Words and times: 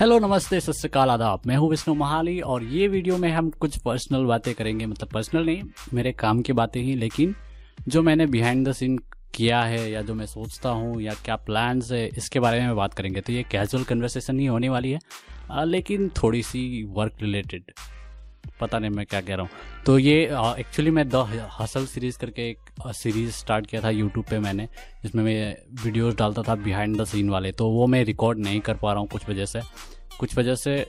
Hello 0.00 0.18
नमस्ते, 0.18 0.58
सत 0.60 0.72
श्रीकाल, 0.72 1.10
आदाब। 1.10 1.40
मैं 1.46 1.56
हूँ 1.56 1.68
विष्णु 1.70 1.94
महाली 1.94 2.40
और 2.40 2.62
ये 2.64 2.86
वीडियो 2.88 3.16
में 3.18 3.28
हम 3.30 3.50
कुछ 3.50 3.76
पर्सनल 3.78 4.24
बातें 4.24 4.54
करेंगे। 4.54 4.86
मतलब 4.86 5.08
पर्सनल 5.08 5.44
नहीं, 5.46 5.62
मेरे 5.94 6.12
काम 6.12 6.40
की 6.42 6.52
बातें 6.52 6.80
ही, 6.80 6.94
लेकिन 6.94 7.34
जो 7.88 8.02
मैंने 8.02 8.26
बिहाइंड 8.26 8.68
द 8.68 8.72
सीन 8.72 8.96
किया 9.34 9.60
है 9.62 9.90
या 9.90 10.02
जो 10.02 10.14
मैं 10.14 10.26
सोचता 10.26 10.68
हूँ 10.68 11.00
या 11.02 11.14
क्या 11.24 11.36
प्लान्स 11.36 11.92
है, 11.92 12.06
इसके 12.08 12.40
बारे 12.40 12.60
में 12.60 12.74
बात 12.76 12.94
करेंगे। 12.94 13.20
तो 13.20 13.32
ये 13.32 13.42
कैजुअल 13.42 13.84
कन्वर्सेशन 13.84 14.40
ही 14.40 14.46
होने 14.46 14.68
वाली 14.68 14.90
है। 14.90 15.00
लेकिन 15.66 16.08
थोड़ी 16.22 16.42
सी 16.42 16.82
वर्क 16.88 17.22
रिलेटेड 17.22 17.72
पता 18.60 18.78
नहीं 18.78 18.90
मैं 18.90 19.04
क्या 19.06 19.20
कह 19.20 19.34
रहा 19.34 19.42
हूँ। 19.42 19.82
तो 19.86 19.98
ये 19.98 20.22
एक्चुअली 20.58 20.90
मैं 20.90 21.08
द 21.08 21.48
हसल 21.60 21.86
सीरीज़ 21.86 22.18
करके 22.18 22.48
एक 22.50 22.92
सीरीज़ 22.94 23.30
स्टार्ट 23.32 23.66
किया 23.66 23.82
था 23.82 23.90
यूट्यूब 23.90 24.24
पे 24.30 24.38
मैंने, 24.38 24.68
जिसमें 25.02 25.22
मैं 25.24 25.56
वीडियोस 25.84 26.14
डालता 26.14 26.42
था 26.42 26.54
बिहाइंड 26.56 27.00
द 27.00 27.04
सीन 27.04 27.30
वाले। 27.30 27.52
तो 27.52 27.68
वो 27.70 27.86
मैं 27.86 28.04
रिकॉर्ड 28.04 28.38
नहीं 28.38 28.60
कर 28.60 28.76
पा 28.76 28.92
रहा 28.92 29.00
हूँ 29.00 29.08
कुछ 29.08 29.28
वजह 29.28 29.46
से। 29.46 29.60
कुछ 30.18 30.36
वजह 30.38 30.54
से 30.54 30.86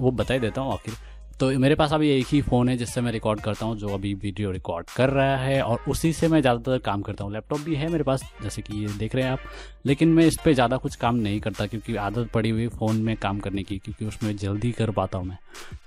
वो 0.00 0.10
बता 0.10 0.34
ही 0.34 0.40
देता 0.40 0.60
हूँ 0.60 0.72
आखिर। 0.72 0.94
तो 1.40 1.48
मेरे 1.58 1.74
पास 1.74 1.92
अभी 1.92 2.08
एक 2.10 2.26
ही 2.28 2.40
फ़ोन 2.42 2.68
है 2.68 2.76
जिससे 2.76 3.00
मैं 3.00 3.12
रिकॉर्ड 3.12 3.40
करता 3.40 3.66
हूँ, 3.66 3.76
जो 3.76 3.88
अभी 3.88 4.12
वीडियो 4.14 4.50
रिकॉर्ड 4.50 4.90
कर 4.96 5.10
रहा 5.10 5.36
है 5.36 5.60
और 5.62 5.84
उसी 5.88 6.12
से 6.12 6.28
मैं 6.28 6.40
ज़्यादातर 6.40 6.78
काम 6.80 7.02
करता 7.02 7.24
हूँ। 7.24 7.32
लैपटॉप 7.32 7.60
भी 7.60 7.74
है 7.74 7.88
मेरे 7.88 8.04
पास, 8.04 8.22
जैसे 8.42 8.62
कि 8.62 8.76
ये 8.76 8.88
देख 8.98 9.14
रहे 9.14 9.24
हैं 9.24 9.32
आप, 9.32 9.40
लेकिन 9.86 10.08
मैं 10.08 10.26
इस 10.26 10.36
पर 10.44 10.52
ज़्यादा 10.52 10.76
कुछ 10.76 10.96
काम 10.96 11.16
नहीं 11.16 11.40
करता 11.40 11.66
क्योंकि 11.66 11.96
आदत 11.96 12.30
पड़ी 12.34 12.50
हुई 12.50 12.68
फ़ोन 12.68 12.96
में 12.98 13.16
काम 13.16 13.40
करने 13.40 13.62
की, 13.62 13.78
क्योंकि 13.78 14.04
उसमें 14.04 14.36
जल्दी 14.36 14.72
कर 14.72 14.90
पाता 14.92 15.18
हूँ 15.18 15.26
मैं। 15.26 15.38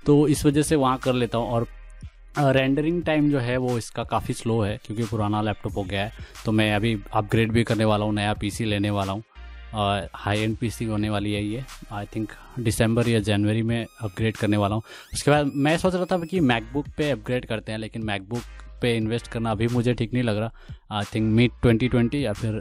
तो 0.06 0.26
इस 0.28 0.44
वजह 0.46 0.62
से 0.62 0.76
वहाँ 0.76 0.98
कर 0.98 1.12
लेता 1.14 1.38
हूँ 1.38 1.48
और 1.48 1.66
रेंडरिंग 2.38 3.02
टाइम 3.02 3.30
जो 3.30 3.38
है 3.38 3.56
वो 3.56 3.76
इसका 3.78 4.04
काफ़ी 4.04 4.34
स्लो 4.34 4.60
है, 4.60 4.78
क्योंकि 4.84 5.04
पुराना 5.04 5.40
लैपटॉप 5.42 5.76
हो 5.76 5.82
गया 5.84 6.04
है 6.04 6.12
तो 6.44 6.52
मैं 6.52 6.74
अभी 6.74 6.96
अपग्रेड 7.12 7.52
भी 7.52 7.64
करने 7.64 7.84
वाला 7.84 8.04
हूँ, 8.04 8.14
नया 8.14 8.34
पीसी 8.34 8.64
लेने 8.64 8.90
वाला 8.90 9.12
हूँ। 9.12 9.22
हाई 9.74 10.40
एंड 10.40 10.56
पीसी 10.56 10.84
होने 10.84 11.10
वाली 11.10 11.32
है 11.32 11.42
ये। 11.44 11.64
आई 11.92 12.06
थिंक 12.06 12.32
दिसंबर 12.58 13.08
या 13.08 13.20
जनवरी 13.20 13.62
में 13.62 13.84
अपग्रेड 13.84 14.36
करने 14.36 14.56
वाला 14.56 14.74
हूँ। 14.74 14.82
उसके 15.14 15.30
बाद 15.30 15.50
मैं 15.54 15.76
सोच 15.78 15.94
रहा 15.94 16.04
था 16.04 16.18
कि 16.24 16.40
मैकबुक 16.40 16.86
पे 16.98 17.10
अपग्रेड 17.10 17.46
करते 17.46 17.72
हैं 17.72 17.78
लेकिन 17.78 18.04
मैकबुक 18.04 18.42
पे 18.82 18.96
इन्वेस्ट 18.96 19.28
करना 19.28 19.50
अभी 19.50 19.66
मुझे 19.68 19.94
ठीक 19.94 20.12
नहीं 20.12 20.22
लग 20.22 20.38
रहा। 20.38 20.96
आई 20.98 21.04
थिंक 21.14 21.32
मिड 21.32 21.52
2020 21.64 22.14
या 22.14 22.32
फिर 22.32 22.54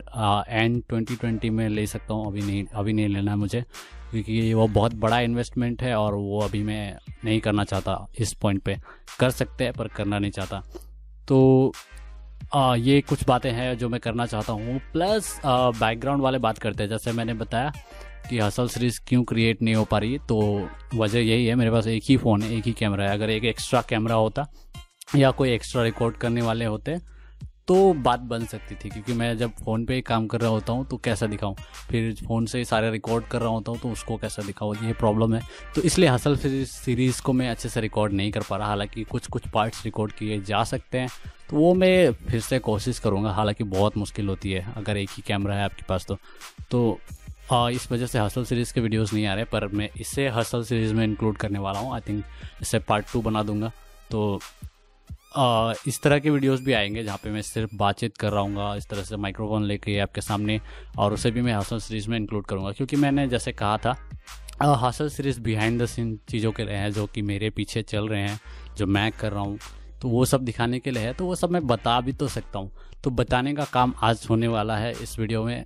एंड 0.50 0.82
uh, 0.84 0.90
2020 0.94 1.50
में 1.50 1.67
ले 1.70 1.86
सकता 1.88 2.14
हूँ। 2.14 2.28
अभी 2.28 2.42
नहीं 2.42 2.66
अभी 2.73 2.94
नहीं 2.94 3.08
लेना 3.08 3.32
है 3.32 3.38
मुझे 3.38 3.64
क्योंकि 4.12 4.54
वो 4.54 4.67
बहुत 4.67 4.94
बड़ा 4.95 5.20
इन्वेस्टमेंट 5.20 5.82
है 5.84 5.95
और 5.95 6.16
वो 6.16 6.39
अभी 6.42 6.64
मैं 6.64 6.98
नहीं 7.26 7.39
करना 7.39 7.64
चाहता 7.64 8.06
इस 8.20 8.34
पॉइंट 8.34 8.62
पे। 8.64 8.78
कर 9.20 9.30
सकते 9.30 9.64
हैं 9.64 9.73
पर 9.73 9.88
करना 9.88 10.20
नहीं 10.20 10.32
चाहता। 10.32 10.64
तो 11.28 11.73
आ, 12.52 12.76
ये 12.76 13.00
कुछ 13.02 13.23
बातें 13.28 13.52
हैं 13.52 13.78
जो 13.78 13.88
मैं 13.90 14.00
करना 14.00 14.26
चाहता 14.26 14.53
हूँ। 14.53 14.80
प्लस 14.94 15.40
बैकग्राउंड 15.45 16.22
वाले 16.22 16.38
बात 16.38 16.58
करते 16.58 16.84
हैं। 16.84 16.89
जैसे 16.89 17.12
मैंने 17.12 17.34
बताया 17.34 17.72
कि 18.30 18.39
हसल 18.39 18.67
सीरीज़ 18.67 19.00
क्यों 19.08 19.23
क्रिएट 19.23 19.62
नहीं 19.62 19.76
हो 19.76 19.84
पा 19.86 19.98
रही 19.98 20.17
तो 20.30 20.39
वजह 20.95 21.20
यही 21.20 21.45
है 21.45 21.56
मेरे 21.56 21.72
पास 21.72 21.88
एक 21.88 22.04
ही 22.04 22.17
फ़ोन 22.17 22.42
है 22.42 22.52
एक 22.58 22.66
ही 22.66 22.73
कैमरा 22.73 23.04
है। 23.04 23.14
अगर 23.14 23.30
एक 23.30 23.45
एक्स्ट्रा 23.45 23.81
कैमरा 23.89 24.16
होता 24.16 24.48
या 25.16 25.31
कोई 25.31 25.52
एक्स्ट्रा 25.52 25.84
रिकॉर्ड 25.84 26.17
करने 26.17 26.42
वाले 26.42 26.66
होते 26.66 26.98
तो 27.68 27.94
बात 27.94 28.20
बन 28.20 28.46
सकती 28.46 28.76
थी 28.76 28.90
क्योंकि 28.90 29.14
मैं 29.14 29.38
जब 29.38 29.52
फ़ोन 29.56 29.86
पे 29.86 30.00
काम 30.02 30.28
कर 30.28 30.42
रहा 30.42 30.50
होता 30.50 30.73
हूँ 30.73 30.86
तो 30.88 30.98
कैसा 30.98 31.28
दिखाऊँ? 31.28 31.56
फिर 31.90 32.14
फ़ोन 32.28 32.46
से 32.46 32.64
सारे 32.66 32.92
रिकॉर्ड 32.92 33.26
कर 33.26 33.42
रहा 33.42 33.50
होता 33.50 33.72
हूँ 33.72 33.80
तो 33.80 33.90
उसको 33.90 34.18
कैसा 34.18 34.44
दिखाऊँ? 34.44 34.76
ये 34.76 34.94
प्रॉब्लम 34.94 35.34
है। 35.36 35.42
तो 35.76 35.82
इसलिए 35.82 36.10
हसल 36.10 36.36
सीरीज़ 36.38 37.22
को 37.22 37.34
मैं 37.34 37.50
अच्छे 37.50 37.70
से 37.70 37.82
रिकॉर्ड 37.82 38.14
नहीं 38.14 38.32
कर 38.32 38.44
पा 38.50 38.58
रहा। 38.58 38.68
हालाँकि 38.68 39.04
कुछ 39.04 39.28
कुछ 39.28 39.48
पार्ट्स 39.48 39.84
रिकॉर्ड 39.86 40.12
किए 40.12 40.40
जा 40.42 40.64
सकते 40.64 40.98
हैं। 40.98 41.10
तो 41.50 41.58
वो 41.58 41.73
मैं 41.73 42.12
फिर 42.12 42.42
से 42.42 42.60
कोशिश 42.60 43.00
करूँगा। 43.00 43.32
हालाँकि 43.32 43.64
बहुत 43.64 43.98
मुश्किल 43.98 44.28
होती 44.28 44.52
है 44.52 44.66
अगर 44.78 44.98
एक 44.98 45.10
ही 45.10 45.23
कैमरा 45.28 45.56
है 45.56 45.64
आपके 45.64 45.84
पास 45.90 46.06
तो। 46.06 46.18
तो 46.72 47.00
आ, 47.52 47.70
इस 47.70 47.92
वजह 47.92 48.06
से 48.06 48.20
हसल 48.20 48.45
सीरीज़ 48.45 48.73
के 48.73 48.82
वीडियोस 48.82 49.14
नहीं 49.14 49.26
आ 49.26 49.34
रहे 49.34 49.45
पर 49.45 49.68
मैं 49.68 49.90
इसे 50.00 50.28
हसल 50.30 50.64
सीरीज़ 50.64 50.94
में 50.94 51.04
इंक्लूड 51.04 51.38
करने 51.38 51.60
वाला 51.60 51.80
हूँ। 51.80 51.94
आई 51.94 52.00
थिंक 52.00 52.23
इसे 52.62 52.80
पार्ट 52.80 53.06
टू 53.14 53.22
बना 53.22 53.44
दूँगा। 53.44 53.72
तो 54.12 54.40
आ, 55.31 55.73
इस 55.88 56.02
तरह 56.02 56.20
के 56.20 56.30
वीडियोस 56.30 56.61
भी 56.61 56.73
आएँगे 56.73 57.03
जहाँ 57.03 57.17
पे 57.23 57.30
मैं 57.30 57.42
सिर्फ़ 57.42 57.76
बातचीत 57.77 58.15
कर 58.17 58.32
रहा 58.32 58.42
हूँ 58.42 58.76
इस 58.77 58.88
तरह 58.89 59.04
से 59.04 59.17
माइक्रोफोन 59.17 59.64
लेके 59.64 59.98
आपके 59.99 60.21
सामने 60.21 60.60
और 60.99 61.14
उसे 61.14 61.32
भी 61.32 61.42
मैं 61.42 61.54
हसल 61.54 61.80
सीरीज़ 61.80 62.10
में 62.10 62.17
इंक्लूड 62.17 62.45
करूँगा। 62.45 62.71
क्योंकि 62.71 62.95
मैंने 62.95 63.27
जैसे 63.27 63.52
कहा 63.54 63.77
था 63.77 63.95
हासल 64.61 65.10
सीरीज़ 65.10 65.39
बिहाइंड 65.42 65.82
द 65.82 65.86
सीन 65.86 66.17
चीज़ों 66.30 66.52
के 66.52 66.64
रहे 66.64 66.77
हैं 66.77 66.92
जो 66.92 67.05
कि 67.05 67.21
मेरे 67.21 67.49
पीछे 67.49 67.82
चल 67.82 68.08
रहे 68.08 68.21
हैं 68.21 68.39
जो 68.77 68.86
मैं 68.87 69.11
कर 69.11 69.32
रहा 69.32 69.42
हूँ 69.42 69.60
तो 70.02 70.10
वो 70.10 70.23
सब 70.26 70.43
दिखाने 70.45 70.80
के 70.80 70.92
लिए 70.92 71.04
है 71.04 71.14
तो 71.14 71.26
वो 71.26 71.36
सब 71.36 71.52
मैं 71.52 71.66
बता 71.67 71.99
भी 72.02 72.14
तो 72.14 72.27
सकता 72.27 72.60
हूँ। 72.60 72.71
तो 73.04 73.10
बताने 73.11 73.54
का 73.55 73.66
काम 73.73 73.93
आज 74.04 74.26
होने 74.30 74.48
वाला 74.48 74.77
है 74.77 74.92
इस 74.93 75.17
वीडियो 75.20 75.43
में 75.43 75.64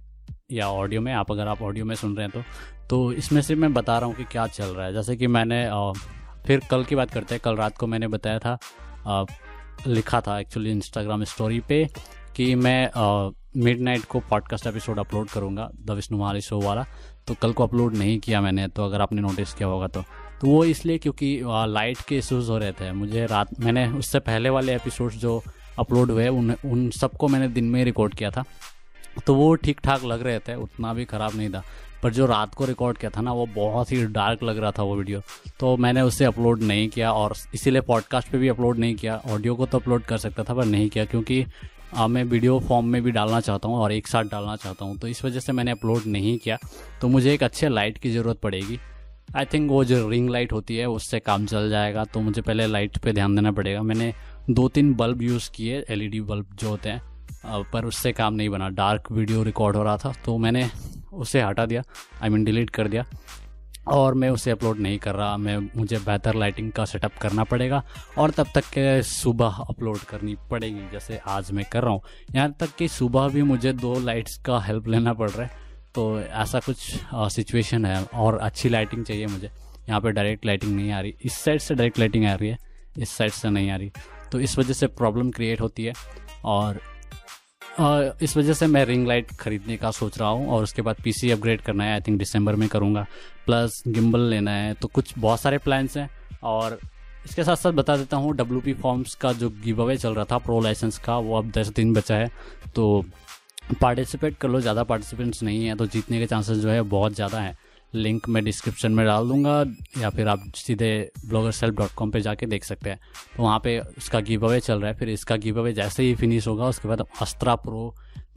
या 0.51 0.69
ऑडियो 0.69 1.01
में 1.01 1.11
आप 1.13 1.31
अगर 1.31 1.47
आप 1.47 1.61
ऑडियो 1.61 1.85
में 1.85 1.95
सुन 1.95 2.15
रहे 2.17 2.25
हैं 2.25 2.31
तो। 2.33 2.87
तो 2.89 3.11
इसमें 3.13 3.41
से 3.41 3.55
मैं 3.55 3.73
बता 3.73 3.97
रहा 3.97 4.07
हूँ 4.07 4.15
कि 4.15 4.23
क्या 4.23 4.47
चल 4.47 4.65
रहा 4.65 4.85
है। 4.85 4.93
जैसे 4.93 5.15
कि 5.15 5.27
मैंने 5.27 5.65
फिर 6.47 6.61
कल 6.71 6.83
की 6.83 6.95
बात 6.95 7.11
करते 7.11 7.35
हैं 7.35 7.41
कल 7.45 7.55
रात 7.55 7.77
को 7.77 7.87
मैंने 7.87 8.07
बताया 8.07 8.39
था 8.39 8.57
लिखा 9.87 10.21
था 10.21 10.39
एक्चुअली 10.39 10.71
इंस्टाग्राम 10.71 11.23
स्टोरी 11.23 11.59
पे 11.59 11.85
कि 12.35 12.53
मैं 12.55 13.31
मिड 13.57 13.81
नाइट 13.81 14.03
को 14.05 14.19
पॉडकास्ट 14.19 14.67
एपिसोड 14.67 14.99
अपलोड 14.99 15.29
करूँगा 15.29 15.69
द 15.85 15.91
विष्णु 15.91 16.17
महारी 16.17 16.41
शो 16.41 16.59
वाला। 16.61 16.85
तो 17.27 17.33
कल 17.33 17.53
को 17.53 17.63
अपलोड 17.63 17.95
नहीं 17.95 18.19
किया 18.19 18.41
मैंने 18.41 18.67
तो 18.67 18.85
अगर 18.85 19.01
आपने 19.01 19.21
नोटिस 19.21 19.53
किया 19.53 19.69
होगा 19.69 19.87
तो। 19.87 20.03
तो 20.41 20.47
वो 20.47 20.63
इसलिए 20.65 20.97
क्योंकि 20.97 21.41
लाइट 21.45 21.97
के 22.07 22.17
इशूज़ 22.17 22.49
हो 22.51 22.57
रहे 22.57 22.71
थे। 22.71 22.91
मुझे 22.91 23.25
रात, 23.25 23.59
मैंने 23.59 23.87
उससे 23.89 24.19
पहले 24.19 24.49
वाले 24.49 24.75
एपिसोड्स 24.75 25.15
जो 25.15 25.41
अपलोड 25.79 26.11
हुए, 26.11 26.27
उन 26.27 26.55
उन 26.65 26.89
सबको 26.91 27.27
मैंने 27.27 27.47
दिन 27.47 27.65
में 27.65 27.83
रिकॉर्ड 27.85 28.15
किया 28.15 28.31
था। 28.31 28.43
तो 29.25 29.35
वो 29.35 29.53
ठीक 29.55 29.79
ठाक 29.79 30.03
लग 30.03 30.21
रहे 30.21 30.39
थे, 30.39 30.55
उतना 30.55 30.93
भी 30.93 31.05
ख़राब 31.05 31.35
नहीं 31.35 31.49
था। 31.49 31.63
पर 32.03 32.13
जो 32.13 32.25
रात 32.25 32.55
को 32.55 32.65
रिकॉर्ड 32.65 32.97
किया 32.97 33.11
था 33.17 33.21
ना 33.21 33.33
वो 33.33 33.45
बहुत 33.55 33.91
ही 33.91 34.05
डार्क 34.07 34.43
लग 34.43 34.57
रहा 34.57 34.71
था 34.71 34.83
वो 34.83 34.95
वीडियो 34.95 35.21
तो 35.59 35.75
मैंने 35.77 36.01
उसे 36.01 36.25
अपलोड 36.25 36.63
नहीं 36.63 36.87
किया 36.89 37.11
और 37.13 37.35
इसीलिए 37.53 37.81
पॉडकास्ट 37.81 38.31
पे 38.31 38.37
भी 38.37 38.47
अपलोड 38.47 38.77
नहीं 38.77 38.95
किया। 38.95 39.21
ऑडियो 39.29 39.55
को 39.55 39.65
तो 39.65 39.79
अपलोड 39.79 40.03
कर 40.03 40.17
सकता 40.17 40.43
था 40.43 40.53
पर 40.53 40.65
नहीं 40.65 40.89
किया 40.89 41.05
क्योंकि 41.05 41.45
आ, 41.95 42.07
मैं 42.07 42.23
वीडियो 42.23 42.59
फॉर्म 42.59 42.85
में 42.85 43.01
भी 43.03 43.11
डालना 43.11 43.39
चाहता 43.39 43.67
हूँ 43.67 43.77
और 43.77 43.91
एक 43.91 44.07
साथ 44.07 44.23
डालना 44.23 44.55
चाहता 44.55 44.85
हूँ। 44.85 44.97
तो 44.97 45.07
इस 45.07 45.23
वजह 45.25 45.39
से 45.39 45.51
मैंने 45.51 45.71
अपलोड 45.71 46.01
नहीं 46.07 46.37
किया। 46.37 46.57
तो 47.01 47.07
मुझे 47.07 47.33
एक 47.33 47.43
अच्छे 47.43 47.69
लाइट 47.69 47.97
की 47.97 48.11
ज़रूरत 48.11 48.39
पड़ेगी। 48.39 48.79
आई 49.35 49.45
थिंक 49.45 49.69
वो 49.71 49.83
जो 49.83 50.07
रिंग 50.09 50.29
लाइट 50.29 50.53
होती 50.53 50.77
है 50.77 50.85
उससे 50.89 51.19
काम 51.19 51.45
चल 51.45 51.69
जाएगा। 51.69 52.05
तो 52.05 52.19
मुझे 52.19 52.41
पहले 52.41 52.67
लाइट 52.67 52.97
पे 52.97 53.13
ध्यान 53.13 53.35
देना 53.35 53.51
पड़ेगा। 53.51 53.81
मैंने 53.81 54.13
दो 54.49 54.67
तीन 54.69 54.93
बल्ब 54.93 55.21
यूज़ 55.21 55.49
किए 55.51 55.83
एलईडी 55.89 56.21
बल्ब 56.21 56.55
जो 56.59 56.69
होते 56.69 56.89
हैं 56.89 57.63
पर 57.73 57.85
उससे 57.85 58.11
काम 58.11 58.33
नहीं 58.33 58.49
बना। 58.49 58.69
डार्क 58.71 59.11
वीडियो 59.11 59.43
रिकॉर्ड 59.43 59.75
हो 59.75 59.83
रहा 59.83 59.97
था 59.97 60.13
तो 60.25 60.37
मैंने 60.37 60.69
उसे 61.11 61.41
हटा 61.41 61.65
दिया 61.65 61.81
I 61.81 62.19
I 62.19 62.23
mean 62.23 62.31
mean, 62.33 62.45
delete 62.45 62.69
कर 62.69 62.87
दिया। 62.87 63.05
और 63.89 64.13
मैं 64.13 64.29
उसे 64.29 64.51
अपलोड 64.51 64.79
नहीं 64.79 64.97
कर 64.99 65.15
रहा 65.15 65.37
मैं 65.37 65.57
मुझे 65.57 65.97
बेहतर 65.97 66.35
लाइटिंग 66.35 66.71
का 66.71 66.83
सेटअप 66.85 67.15
करना 67.21 67.43
पड़ेगा 67.43 67.81
और 68.17 68.31
तब 68.31 68.47
तक 68.55 68.65
के 68.73 69.01
सुबह 69.03 69.57
अपलोड 69.69 69.99
करनी 70.09 70.35
पड़ेगी 70.51 70.87
जैसे 70.91 71.17
आज 71.27 71.51
मैं 71.51 71.65
कर 71.71 71.83
रहा 71.83 71.91
हूँ। 71.91 72.01
यहाँ 72.35 72.51
तक 72.59 72.75
कि 72.77 72.87
सुबह 72.87 73.27
भी 73.29 73.43
मुझे 73.43 73.73
दो 73.73 73.99
लाइट्स 73.99 74.37
का 74.45 74.59
हेल्प 74.59 74.87
लेना 74.87 75.13
पड़ 75.13 75.29
रहा 75.29 75.43
है 75.43 75.59
तो 75.95 76.19
ऐसा 76.19 76.59
कुछ 76.59 76.77
सिचुएशन 77.13 77.85
है 77.85 78.03
और 78.03 78.37
अच्छी 78.39 78.69
लाइटिंग 78.69 79.05
चाहिए 79.05 79.25
मुझे। 79.27 79.49
यहाँ 79.89 80.01
पे 80.01 80.11
डायरेक्ट 80.11 80.45
लाइटिंग 80.45 80.75
नहीं 80.75 80.91
आ 80.91 80.99
रही 81.01 81.13
इस 81.25 81.33
साइड 81.35 81.59
से 81.59 81.75
डायरेक्ट 81.75 81.99
लाइटिंग 81.99 82.25
आ 82.25 82.33
रही 82.33 82.49
है 82.49 82.57
इस 82.97 83.17
साइड 83.17 83.31
से 83.31 83.49
नहीं 83.49 83.71
आ 83.71 83.75
रही। 83.75 83.91
तो 84.31 84.39
इस 84.39 84.57
वजह 84.59 84.73
से 84.73 84.87
प्रॉब्लम 84.87 85.31
क्रिएट 85.31 85.61
होती 85.61 85.85
है 85.85 85.93
और 86.45 86.79
इस 87.79 88.35
वजह 88.37 88.53
से 88.53 88.67
मैं 88.67 88.83
रिंग 88.85 89.07
लाइट 89.07 89.31
खरीदने 89.39 89.75
का 89.77 89.91
सोच 89.91 90.17
रहा 90.19 90.29
हूँ 90.29 90.49
और 90.51 90.63
उसके 90.63 90.81
बाद 90.81 90.95
पीसी 91.03 91.31
अपग्रेड 91.31 91.61
करना 91.61 91.83
है 91.83 91.93
आई 91.93 92.01
थिंक 92.01 92.17
दिसंबर 92.19 92.55
में 92.55 92.67
करूँगा। 92.69 93.05
प्लस 93.45 93.81
गिम्बल 93.87 94.29
लेना 94.29 94.51
है 94.51 94.73
तो 94.73 94.87
कुछ 94.87 95.13
बहुत 95.17 95.39
सारे 95.41 95.57
प्लान्स 95.57 95.97
हैं 95.97 96.09
और 96.43 96.79
इसके 97.25 97.43
साथ 97.43 97.55
साथ 97.55 97.71
बता 97.71 97.95
देता 97.97 98.17
हूँ 98.17 98.35
डब्ल्यू 98.35 98.61
पी 98.61 98.73
फॉर्म्स 98.73 99.15
का 99.15 99.31
जो 99.33 99.49
गिव 99.63 99.81
अवे 99.83 99.97
चल 99.97 100.13
रहा 100.13 100.25
था 100.25 100.37
प्रो 100.39 100.59
लाइसेंस 100.61 100.97
का, 100.97 101.17
वो 101.17 101.37
अब 101.37 101.51
दस 101.51 101.67
दिन 101.69 101.93
बचा 101.93 102.15
है। 102.15 102.29
तो 102.75 103.03
पार्टिसिपेट 103.81 104.37
कर 104.37 104.49
लो, 104.49 104.59
ज़्यादा 104.61 104.83
पार्टिसिपेंट्स 104.83 105.43
नहीं 105.43 105.65
है 105.65 105.75
तो 105.75 105.85
जीतने 105.87 106.19
के 106.19 106.25
चांसेस 106.27 106.57
जो 106.57 106.69
है 106.69 106.81
बहुत 106.83 107.15
ज़्यादा 107.15 107.39
है। 107.39 107.55
लिंक 107.93 108.27
मैं 108.29 108.43
डिस्क्रिप्शन 108.43 108.91
में 108.91 109.05
डाल 109.05 109.27
दूँगा, 109.27 109.63
या 110.01 110.09
फिर 110.09 110.27
आप 110.27 110.43
सीधे 110.55 111.11
ब्लॉगर 111.25 111.51
सेल्फ 111.51 111.75
डॉट 111.75 111.91
कॉम 111.91 112.11
पर 112.11 112.19
जाके 112.19 112.45
देख 112.45 112.63
सकते 112.63 112.89
हैं। 112.89 112.99
तो 113.37 113.43
वहाँ 113.43 113.59
पे 113.59 113.77
उसका 113.79 114.19
गिव 114.21 114.45
अवे 114.47 114.59
चल 114.59 114.79
रहा 114.79 114.91
है, 114.91 114.97
फिर 114.97 115.09
इसका 115.09 115.35
गिव 115.37 115.59
अवे 115.59 115.73
जैसे 115.73 116.03
ही 116.03 116.15
फिनिश 116.15 116.47
होगा, 116.47 116.65
उसके 116.65 116.87
बाद 116.87 117.05
अस्त्रा 117.21 117.55
प्रो 117.57 117.93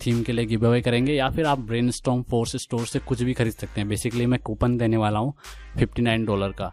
थीम 0.07 0.23
के 0.23 0.33
लिए 0.33 0.47
गिव 0.47 0.67
अवे 0.67 0.81
करेंगे, 0.83 1.15
या 1.15 1.31
फिर 1.31 1.47
आप 1.47 1.59
ब्रेन 1.61 1.91
स्टॉम 1.93 2.23
फोर्स 2.23 2.57
स्टोर 2.63 2.87
से 2.87 2.99
कुछ 2.99 3.23
भी 3.23 3.35
खरीद 3.35 3.53
सकते 3.53 3.81
हैं। 3.81 3.89
बेसिकली 3.89 4.27
मैं 4.27 4.41
कूपन 4.41 4.77
देने 4.79 4.97
वाला 4.97 5.19
हूँ 5.19 5.33
फिफ्टी 5.79 6.03
नाइन 6.03 6.25
डॉलर 6.25 6.53
का 6.53 6.73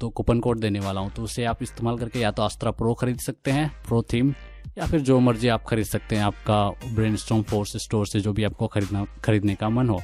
तो 0.00 0.08
कूपन 0.10 0.40
कोड 0.40 0.58
देने 0.60 0.80
वाला 0.80 1.00
हूँ। 1.00 1.10
तो 1.10 1.22
उसे 1.22 1.44
आप 1.44 1.62
इस्तेमाल 1.62 1.98
करके 1.98 2.18
या 2.18 2.30
तो 2.30 2.42
अस्त्रा 2.42 2.70
प्रो 2.72 2.94
खरीद 2.94 3.18
सकते 3.18 3.50
हैं 3.50 3.70
प्रो 3.86 4.02
थीम 4.12 4.34
या 4.78 4.86
फिर 4.86 5.00
जो 5.00 5.18
मर्ज़ी 5.20 5.48
आप 5.48 5.64
खरीद 5.64 5.84
सकते 5.84 6.16
हैं, 6.16 6.22
आपका 6.22 6.94
ब्रेन 6.94 7.16
स्टॉम 7.16 7.42
फोर्स 7.42 7.76
स्टोर 7.76 8.06
से 8.06 8.20
जो 8.20 8.32
भी 8.32 8.44
आपको 8.44 8.66
खरीदना, 8.66 9.04
खरीदने 9.24 9.54
का 9.54 9.68
मन 9.68 9.88
हो। 9.88 10.00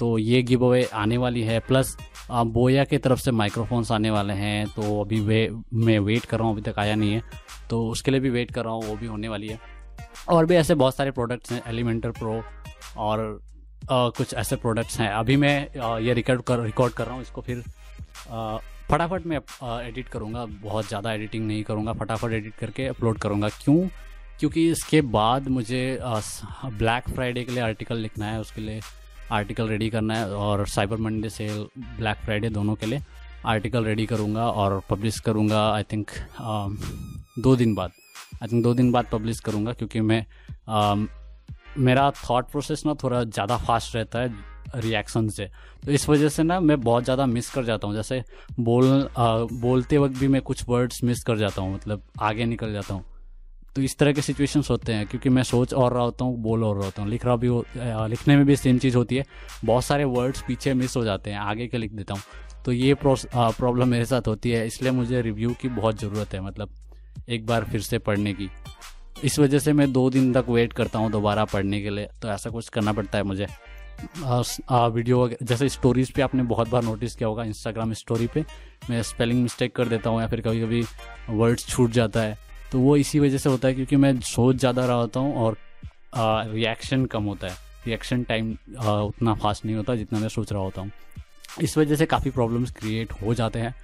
तो 0.00 0.16
ये 0.18 0.42
गिव 0.42 0.64
अवे 0.66 0.82
आने 0.94 1.16
वाली 1.16 1.42
है। 1.42 1.58
प्लस 1.60 1.96
बोया 2.30 2.84
की 2.84 2.98
तरफ़ 2.98 3.20
से 3.20 3.30
माइक्रोफोन्स 3.32 3.90
आने 3.92 4.10
वाले 4.10 4.34
हैं 4.34 4.66
तो 4.68 5.00
अभी 5.00 5.20
वे 5.22 5.48
मैं 5.74 5.98
वेट 6.00 6.24
कर 6.24 6.38
रहा 6.38 6.46
हूँ 6.46 6.54
अभी 6.54 6.70
तक 6.70 6.78
आया 6.78 6.94
नहीं 6.94 7.12
है। 7.12 7.22
तो 7.70 7.86
उसके 7.88 8.10
लिए 8.10 8.20
भी 8.20 8.30
वेट 8.30 8.50
कर 8.50 8.64
रहा 8.64 8.74
हूँ 8.74 8.84
वो 8.84 8.96
भी 8.96 9.06
होने 9.06 9.28
वाली 9.28 9.48
है। 9.48 9.58
और 10.28 10.46
भी 10.46 10.54
ऐसे 10.56 10.74
बहुत 10.76 10.96
सारे 10.96 11.10
प्रोडक्ट्स 11.10 11.52
हैं 11.52 11.62
एलिमेंटर 11.68 12.10
प्रो 12.12 12.42
और 12.98 13.20
आ, 13.82 14.08
कुछ 14.08 14.34
ऐसे 14.34 14.56
प्रोडक्ट्स 14.56 14.98
हैं। 15.00 15.08
अभी 15.10 15.36
मैं 15.36 15.78
आ, 15.78 15.98
ये 15.98 16.14
रिकॉर्ड 16.14 16.42
कर 16.42 16.60
रिकॉर्ड 16.60 16.92
कर 16.94 17.04
रहा 17.04 17.14
हूँ 17.14 17.22
इसको 17.22 17.40
फिर 17.40 17.62
फटाफट 18.90 19.26
मैं 19.26 19.38
एडिट 19.80 20.08
करूँगा 20.08 20.44
बहुत 20.62 20.88
ज़्यादा 20.88 21.12
एडिटिंग 21.12 21.46
नहीं 21.46 21.62
करूँगा 21.64 21.92
फटाफट 21.94 22.32
एडिट 22.32 22.54
करके 22.54 22.86
अपलोड 22.86 23.18
करूँगा। 23.18 23.48
क्यों? 23.48 23.88
क्योंकि 24.40 24.70
इसके 24.70 25.00
बाद 25.12 25.48
मुझे 25.48 25.98
ब्लैक 26.02 27.08
फ्राइडे 27.08 27.44
के 27.44 27.52
लिए 27.52 27.62
आर्टिकल 27.62 27.96
लिखना 27.98 28.26
है 28.26 28.40
उसके 28.40 28.60
लिए 28.60 28.80
आर्टिकल 29.32 29.68
रेडी 29.68 29.88
करना 29.90 30.14
है 30.14 30.30
और 30.32 30.66
साइबर 30.68 30.96
मंडे 30.96 31.28
से 31.30 31.48
ब्लैक 31.78 32.16
फ्राइडे 32.24 32.48
दोनों 32.50 32.74
के 32.74 32.86
लिए 32.86 33.02
आर्टिकल 33.46 33.84
रेडी 33.84 34.06
करूँगा 34.06 34.48
और 34.50 34.80
पब्लिश 34.90 35.20
करूँगा 35.20 35.60
आई 35.72 35.82
थिंक 35.92 36.10
दो 37.38 37.54
दिन 37.56 37.74
बाद। 37.74 37.92
आई 38.42 38.48
थिंक 38.48 38.62
दो 38.64 38.74
दिन 38.74 38.90
बाद 38.92 39.06
पब्लिश 39.12 39.40
करूँगा 39.40 39.72
क्योंकि 39.72 40.00
मैं 40.00 40.24
uh, 40.24 41.08
मेरा 41.78 42.10
थॉट 42.12 42.50
प्रोसेस 42.50 42.82
ना 42.86 42.94
थोड़ा 43.02 43.22
ज़्यादा 43.24 43.56
फास्ट 43.58 43.94
रहता 43.96 44.18
है 44.18 44.46
रिएक्शन 44.76 45.28
से। 45.28 45.48
तो 45.84 45.92
इस 45.92 46.08
वजह 46.08 46.28
से 46.28 46.42
ना 46.42 46.58
मैं 46.60 46.80
बहुत 46.80 47.04
ज़्यादा 47.04 47.26
मिस 47.26 47.50
कर 47.50 47.64
जाता 47.64 47.86
हूँ। 47.86 47.94
जैसे 47.96 48.22
बोल 48.60 48.86
आ, 49.16 49.36
बोलते 49.52 49.98
वक्त 49.98 50.18
भी 50.18 50.28
मैं 50.28 50.42
कुछ 50.42 50.64
वर्ड्स 50.68 51.02
मिस 51.04 51.22
कर 51.24 51.38
जाता 51.38 51.62
हूँ 51.62 51.74
मतलब 51.74 52.02
आगे 52.20 52.44
निकल 52.44 52.72
जाता 52.72 52.94
हूँ। 52.94 53.04
तो 53.78 53.82
इस 53.82 53.96
तरह 53.98 54.12
के 54.12 54.22
सिचुएशंस 54.22 54.70
होते 54.70 54.92
हैं 54.92 55.06
क्योंकि 55.06 55.28
मैं 55.28 55.42
सोच 55.42 55.72
और 55.72 55.92
रहा 55.94 56.02
होता 56.02 56.24
हूँ 56.24 56.36
बोल 56.42 56.64
और 56.64 56.76
रहा 56.76 56.84
होता 56.84 57.02
हूँ। 57.02 57.10
लिख 57.10 57.24
रहा 57.24 57.34
भी 57.36 57.46
हो 57.46 57.64
लिखने 57.76 58.36
में 58.36 58.44
भी 58.46 58.56
सेम 58.56 58.78
चीज़ 58.78 58.96
होती 58.96 59.16
है। 59.16 59.24
बहुत 59.64 59.84
सारे 59.84 60.04
वर्ड्स 60.06 60.42
पीछे 60.46 60.72
मिस 60.74 60.96
हो 60.96 61.02
जाते 61.04 61.30
हैं 61.30 61.38
आगे 61.40 61.66
के 61.66 61.78
लिख 61.78 61.92
देता 61.92 62.14
हूँ। 62.14 62.22
तो 62.64 62.72
ये 62.72 62.94
प्रॉब्लम 63.04 63.88
मेरे 63.88 64.04
साथ 64.04 64.28
होती 64.28 64.50
है 64.50 64.66
इसलिए 64.66 64.92
मुझे 64.92 65.20
रिव्यू 65.22 65.54
की 65.60 65.68
बहुत 65.68 66.00
ज़रूरत 66.00 66.34
है 66.34 66.40
मतलब 66.40 66.70
एक 67.28 67.46
बार 67.46 67.64
फिर 67.64 67.80
से 67.80 67.98
पढ़ने 68.00 68.32
की। 68.32 68.48
इस 69.24 69.38
वजह 69.38 69.58
से 69.58 69.72
मैं 69.72 69.90
दो 69.92 70.08
दिन 70.10 70.32
तक 70.32 70.48
वेट 70.48 70.72
करता 70.72 70.98
हूँ 70.98 71.10
दोबारा 71.10 71.44
पढ़ने 71.44 71.80
के 71.82 71.90
लिए 71.90 72.08
तो 72.22 72.28
ऐसा 72.28 72.50
कुछ 72.50 72.68
करना 72.68 72.92
पड़ता 72.92 73.18
है 73.18 73.24
मुझे। 73.24 73.46
आ, 74.24 74.42
आ, 74.70 74.86
वीडियो 74.88 75.28
जैसे 75.42 75.68
स्टोरीज 75.68 76.10
पे 76.10 76.22
आपने 76.22 76.42
बहुत 76.46 76.70
बार 76.70 76.82
नोटिस 76.82 77.16
किया 77.16 77.28
होगा 77.28 77.44
इंस्टाग्राम 77.44 77.92
स्टोरी 77.94 78.26
पे 78.34 78.44
मैं 78.90 79.02
स्पेलिंग 79.04 79.42
मिस्टेक 79.42 79.76
कर 79.76 79.88
देता 79.88 80.10
हूँ 80.10 80.20
या 80.20 80.26
फिर 80.26 80.40
कभी 80.40 80.60
कभी 80.62 80.84
वर्ड्स 81.30 81.68
छूट 81.68 81.90
जाता 81.92 82.20
है। 82.20 82.46
तो 82.72 82.78
वो 82.80 82.96
इसी 82.96 83.18
वजह 83.20 83.38
से 83.38 83.48
होता 83.48 83.68
है 83.68 83.74
क्योंकि 83.74 83.96
मैं 83.96 84.18
सोच 84.22 84.56
ज़्यादा 84.56 84.84
रहा 84.86 84.96
होता 84.96 85.20
हूँ 85.20 85.34
और 85.36 85.56
रिएक्शन 86.14 87.04
कम 87.06 87.24
होता 87.24 87.46
है। 87.46 87.56
रिएक्शन 87.86 88.22
टाइम 88.22 88.50
उतना 88.78 89.34
फास्ट 89.34 89.64
नहीं 89.64 89.76
होता 89.76 89.94
जितना 89.96 90.18
मैं 90.18 90.28
सोच 90.28 90.52
रहा 90.52 90.62
होता 90.62 90.80
हूँ। 90.80 90.90
इस 91.62 91.76
वजह 91.78 91.96
से 91.96 92.06
काफ़ी 92.06 92.30
प्रॉब्लम्स 92.30 92.70
क्रिएट 92.70 93.12
हो 93.22 93.34
जाते 93.34 93.58
हैं 93.58 93.74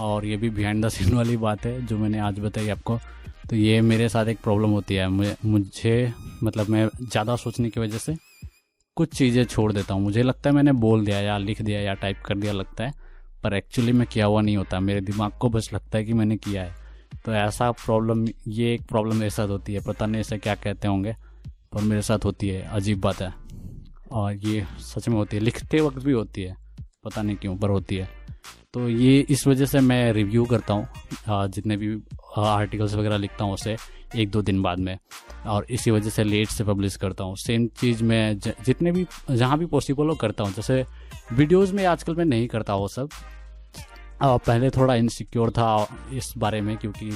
और 0.00 0.24
ये 0.26 0.36
भी 0.36 0.50
बिहाइंड 0.50 0.84
द 0.84 0.88
सीन 0.88 1.14
वाली 1.14 1.36
बात 1.36 1.64
है 1.66 1.80
जो 1.86 1.98
मैंने 1.98 2.18
आज 2.20 2.38
बताई 2.40 2.68
आपको। 2.68 2.98
तो 3.50 3.56
ये 3.56 3.80
मेरे 3.82 4.08
साथ 4.08 4.26
एक 4.26 4.38
प्रॉब्लम 4.42 4.70
होती 4.70 4.94
है। 4.94 5.08
मुझे 5.08 5.36
मुझे 5.44 6.12
मतलब 6.42 6.68
मैं 6.68 6.88
ज़्यादा 7.00 7.36
सोचने 7.36 7.70
की 7.70 7.80
वजह 7.80 7.98
से 7.98 8.16
कुछ 8.96 9.14
चीज़ें 9.14 9.44
छोड़ 9.44 9.72
देता 9.72 9.94
हूँ। 9.94 10.02
मुझे 10.02 10.22
लगता 10.22 10.50
है 10.50 10.56
मैंने 10.56 10.72
बोल 10.74 11.04
दिया 11.06 11.20
या 11.20 11.38
लिख 11.38 11.62
दिया 11.62 11.80
या 11.80 11.94
टाइप 11.94 12.22
कर 12.26 12.34
दिया 12.34 12.52
लगता 12.52 12.84
है, 12.84 12.92
पर 13.42 13.54
एक्चुअली 13.54 13.92
मैं 13.92 14.06
किया 14.06 14.26
हुआ 14.26 14.40
नहीं 14.40 14.56
होता। 14.56 14.80
मेरे 14.80 15.00
दिमाग 15.02 15.32
को 15.40 15.48
बस 15.48 15.70
लगता 15.74 15.98
है 15.98 16.04
कि 16.04 16.12
मैंने 16.12 16.36
किया 16.38 16.62
है। 16.62 16.83
तो 17.24 17.32
ऐसा 17.34 17.70
प्रॉब्लम 17.72 18.26
ये 18.48 18.72
एक 18.74 18.82
प्रॉब्लम 18.88 19.16
मेरे 19.16 19.30
साथ 19.30 19.48
होती 19.48 19.74
है। 19.74 19.80
पता 19.84 20.06
नहीं 20.06 20.20
ऐसे 20.20 20.38
क्या 20.38 20.54
कहते 20.54 20.88
होंगे, 20.88 21.14
पर 21.72 21.82
मेरे 21.82 22.02
साथ 22.02 22.24
होती 22.24 22.48
है, 22.48 22.62
अजीब 22.70 23.00
बात 23.00 23.22
है। 23.22 23.32
और 24.12 24.34
ये 24.36 24.66
सच 24.82 25.08
में 25.08 25.16
होती 25.16 25.36
है, 25.36 25.42
लिखते 25.42 25.80
वक्त 25.80 26.04
भी 26.04 26.12
होती 26.12 26.42
है, 26.42 26.56
पता 27.04 27.22
नहीं 27.22 27.36
क्यों, 27.36 27.56
पर 27.56 27.70
होती 27.70 27.96
है। 27.96 28.08
तो 28.74 28.88
ये 28.88 29.18
इस 29.20 29.46
वजह 29.46 29.66
से 29.66 29.80
मैं 29.80 30.12
रिव्यू 30.12 30.44
करता 30.44 30.74
हूँ 30.74 31.48
जितने 31.48 31.76
भी 31.76 31.96
आर्टिकल्स 32.38 32.94
वगैरह 32.94 33.16
लिखता 33.16 33.44
हूँ 33.44 33.54
उसे 33.54 33.76
एक 34.16 34.30
दो 34.30 34.42
दिन 34.42 34.62
बाद 34.62 34.78
में। 34.78 34.96
और 35.46 35.66
इसी 35.70 35.90
वजह 35.90 36.10
से 36.10 36.24
लेट 36.24 36.48
से 36.48 36.64
पब्लिश 36.64 36.96
करता 36.96 37.24
हूँ। 37.24 37.36
सेम 37.36 37.66
चीज़ 37.80 38.02
मैं 38.04 38.38
जितने 38.38 38.92
भी, 38.92 39.06
जहाँ 39.30 39.58
भी 39.58 39.66
पॉसिबल 39.66 40.08
हो 40.08 40.14
करता 40.16 40.44
हूँ। 40.44 40.52
जैसे 40.54 40.84
वीडियोज़ 41.32 41.72
में 41.74 41.84
आजकल 41.86 42.14
मैं 42.14 42.24
नहीं 42.24 42.46
करता 42.48 42.74
वो 42.74 42.88
सब 42.88 43.08
पहले 44.22 44.70
थोड़ा 44.70 44.94
इनसिक्योर 44.94 45.50
था 45.50 45.86
इस 46.12 46.32
बारे 46.38 46.60
में 46.60 46.76
क्योंकि 46.76 47.10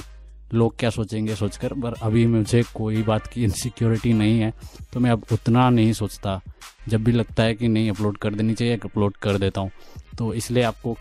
लोग 0.54 0.78
क्या 0.78 0.90
सोचेंगे 0.90 1.34
सोचकर 1.36 1.72
पर 1.80 1.94
अभी 2.02 2.26
मुझे 2.26 2.62
कोई 2.74 3.02
बात 3.02 3.26
की 3.26 3.42
इनसिक्योरिटी 3.44 4.12
नहीं 4.12 4.38
है 4.40 4.52
तो 4.92 5.00
मैं 5.00 5.10
अब 5.10 5.24
उतना 5.32 5.68
नहीं 5.70 5.92
सोचता। 5.92 6.40
जब 6.88 7.04
भी 7.04 7.12
लगता 7.12 7.42
है 7.42 7.54
कि 7.54 7.68
नहीं 7.68 7.90
अपलोड 7.90 8.16
कर 8.18 8.34
देनी 8.34 8.54
चाहिए 8.54 8.78
अपलोड 8.84 9.16
कर 9.16 9.38
देता 9.38 9.60
हूँ। 9.60 9.70
तो 10.18 10.32
इसलिए 10.34 10.62
आपको 10.62 10.92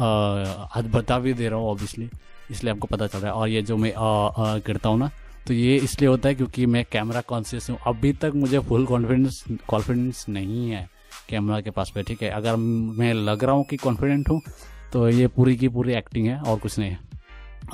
आज 0.00 0.90
बता 0.94 1.18
भी 1.18 1.32
दे 1.34 1.48
रहा 1.48 1.58
हूँ 1.58 1.70
ऑब्वियसली 1.70 2.08
इसलिए 2.50 2.72
आपको 2.72 2.86
पता 2.86 3.06
चल 3.06 3.18
रहा 3.18 3.32
है। 3.32 3.36
और 3.36 3.48
ये 3.48 3.62
जो 3.62 3.76
मैं 3.76 3.92
आ, 3.92 4.04
आ, 4.04 4.58
करता 4.58 4.88
हूँ 4.88 4.98
ना 4.98 5.10
तो 5.46 5.54
ये 5.54 5.76
इसलिए 5.76 6.08
होता 6.08 6.28
है 6.28 6.34
क्योंकि 6.34 6.66
मैं 6.66 6.84
कैमरा 6.92 7.20
कॉन्शियस 7.20 7.70
हूँ। 7.70 7.78
अभी 7.86 8.12
तक 8.14 8.32
मुझे 8.34 8.58
फुल 8.60 8.86
कॉन्फिडेंस 8.86 9.44
कॉन्फिडेंस 9.68 10.24
नहीं 10.28 10.70
है 10.70 10.88
कैमरा 11.28 11.60
के 11.60 11.70
पास 11.70 11.90
पे 11.94 12.02
ठीक 12.02 12.22
है? 12.22 12.30
अगर 12.30 12.56
मैं 12.56 13.12
लग 13.14 13.44
रहा 13.44 13.54
हूँ 13.54 13.64
कि 13.64 13.76
कॉन्फिडेंट 13.76 14.28
हूँ 14.28 14.40
तो 14.92 15.08
ये 15.08 15.26
पूरी 15.28 15.56
की 15.56 15.68
पूरी 15.68 15.92
एक्टिंग 15.94 16.26
है 16.26 16.38
और 16.40 16.58
कुछ 16.58 16.78
नहीं 16.78 16.90
है। 16.90 16.98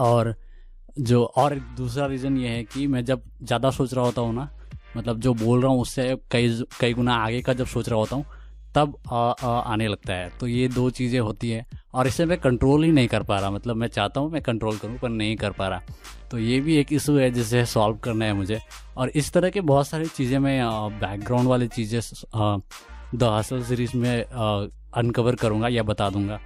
और 0.01 0.35
जो 1.01 1.25
और 1.25 1.55
दूसरा 1.77 2.07
रीज़न 2.07 2.37
ये 2.39 2.49
है 2.49 2.63
कि 2.65 2.87
मैं 2.87 3.05
जब 3.05 3.23
ज़्यादा 3.43 3.71
सोच 3.71 3.95
रहा 3.95 4.05
होता 4.05 4.23
हूँ 4.23 4.35
ना 4.35 4.49
मतलब 4.97 5.21
जो 5.21 5.35
बोल 5.35 5.63
रहा 5.63 5.71
हूँ 5.73 5.81
उससे 5.81 6.15
कई 6.31 6.49
कई 6.81 6.93
गुना 6.95 7.15
आगे 7.17 7.41
का 7.43 7.53
जब 7.53 7.67
सोच 7.67 7.89
रहा 7.89 7.99
होता 7.99 8.17
हूँ 8.17 8.25
तब 8.75 8.97
आ, 9.09 9.17
आ, 9.17 9.59
आने 9.63 9.87
लगता 9.89 10.15
है। 10.15 10.31
तो 10.41 10.47
ये 10.47 10.69
दो 10.69 10.89
चीज़ें 10.91 11.19
होती 11.21 11.51
है 11.51 11.65
और 11.95 12.07
इसे 12.07 12.25
मैं 12.25 12.39
कंट्रोल 12.39 12.85
ही 12.85 12.91
नहीं 12.93 13.09
कर 13.09 13.23
पा 13.23 13.39
रहा। 13.39 13.51
मतलब 13.51 13.77
मैं 13.77 13.89
चाहता 13.89 14.21
हूँ 14.21 14.31
मैं 14.31 14.43
कंट्रोल 14.43 14.79
करूँ 14.79 14.99
पर 14.99 15.09
नहीं 15.09 15.37
कर 15.37 15.51
पा 15.51 15.69
रहा। 15.69 15.83
तो 16.31 16.39
ये 16.39 16.61
भी 16.61 16.77
एक 16.77 16.93
इशू 16.93 17.17
है 17.17 17.31
जिसे 17.31 17.65
सॉल्व 17.67 17.97
करना 18.05 18.25
है 18.25 18.33
मुझे। 18.33 18.61
और 18.97 19.09
इस 19.11 19.33
तरह 19.33 19.51
के 19.51 19.61
बहुत 19.63 19.89
सारी 19.89 20.07
चीज़ें 20.07 20.39
मैं 20.39 20.61
बैकग्राउंड 21.01 21.49
वाली 21.49 21.69
चीज़ें 21.69 22.01
द 23.15 23.23
हसल 23.25 23.63
सीरीज़ 23.65 23.97
में 23.97 24.23
अनकवर 24.23 25.35
करूँगा 25.37 25.69
या 25.69 25.83
बता 25.83 26.09
दूँगा। 26.11 26.41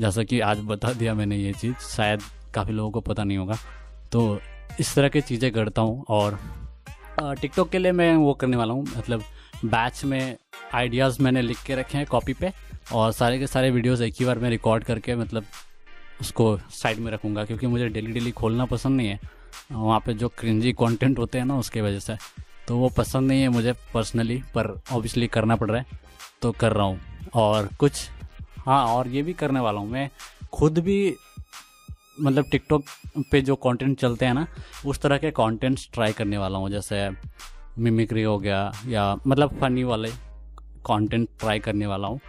जैसा 0.00 0.22
कि 0.22 0.40
आज 0.40 0.58
बता 0.64 0.92
दिया 0.92 1.14
मैंने 1.14 1.36
ये 1.36 1.52
चीज़, 1.52 1.74
शायद 1.86 2.22
काफ़ी 2.54 2.72
लोगों 2.72 2.90
को 2.90 3.00
पता 3.02 3.24
नहीं 3.24 3.38
होगा। 3.38 3.56
तो 4.12 4.40
इस 4.80 4.94
तरह 4.94 5.08
की 5.08 5.20
चीज़ें 5.20 5.50
करता 5.52 5.82
हूँ 5.82 6.04
और 6.08 6.38
टिकटॉक 7.40 7.70
के 7.70 7.78
लिए 7.78 7.92
मैं 7.92 8.14
वो 8.16 8.34
करने 8.34 8.56
वाला 8.56 8.74
हूँ। 8.74 8.84
मतलब 8.96 9.22
बैच 9.64 10.04
में 10.04 10.36
आइडियाज़ 10.74 11.22
मैंने 11.22 11.42
लिख 11.42 11.62
के 11.66 11.74
रखे 11.74 11.98
हैं 11.98 12.06
कॉपी 12.06 12.32
पे 12.32 12.52
और 12.92 13.12
सारे 13.12 13.38
के 13.38 13.46
सारे 13.46 13.70
वीडियोस 13.70 14.00
एक 14.00 14.14
ही 14.18 14.24
बार 14.24 14.38
मैं 14.38 14.50
रिकॉर्ड 14.50 14.84
करके 14.84 15.14
मतलब 15.16 15.44
उसको 16.20 16.56
साइड 16.72 16.98
में 16.98 17.10
रखूँगा 17.12 17.44
क्योंकि 17.44 17.66
मुझे 17.66 17.88
डेली 17.88 18.12
डेली 18.12 18.30
खोलना 18.32 18.64
पसंद 18.64 18.96
नहीं 18.96 19.08
है। 19.08 19.20
वहाँ 19.72 20.00
पे 20.06 20.14
जो 20.14 20.28
क्रिंजी 20.28 20.72
कंटेंट 20.72 21.18
होते 21.18 21.38
हैं 21.38 21.44
ना 21.44 21.56
उसके 21.58 21.80
वजह 21.80 21.98
से। 21.98 22.16
तो 22.68 22.76
वो 22.78 22.88
पसंद 22.88 23.28
नहीं 23.28 23.42
है 23.42 23.48
मुझे 23.48 23.72
पर्सनली 23.94 24.36
पर 24.54 24.68
ऑब्वियसली 24.92 25.26
करना 25.28 25.56
पड़ 25.56 25.70
रहा 25.70 25.80
है। 25.80 25.98
तो 26.42 26.52
कर 26.52 26.72
रहा 26.72 26.86
हूँ 26.86 27.00
और 27.34 27.68
कुछ 27.78 28.08
हाँ 28.66 28.84
और 28.86 29.08
ये 29.08 29.22
भी 29.22 29.32
करने 29.34 29.60
वाला 29.60 29.80
हूँ 29.80 29.90
मैं। 29.90 30.08
खुद 30.52 30.78
भी 30.78 31.16
मतलब 32.20 32.44
टिकटॉक 32.50 32.84
पे 33.30 33.40
जो 33.40 33.54
कंटेंट 33.56 33.98
चलते 33.98 34.26
हैं 34.26 34.34
ना, 34.34 34.46
उस 34.86 35.00
तरह 35.00 35.18
के 35.18 35.30
कंटेंट्स 35.30 35.88
ट्राई 35.94 36.12
करने 36.12 36.38
वाला 36.38 36.58
हूँ, 36.58 36.70
जैसे 36.70 37.08
मिमिक्री 37.78 38.22
हो 38.22 38.38
गया 38.38 38.72
या 38.88 39.14
मतलब 39.26 39.58
फनी 39.60 39.84
वाले 39.84 40.10
कंटेंट 40.86 41.28
ट्राई 41.40 41.58
करने 41.58 41.86
वाला 41.86 42.08
हूँ। 42.08 42.20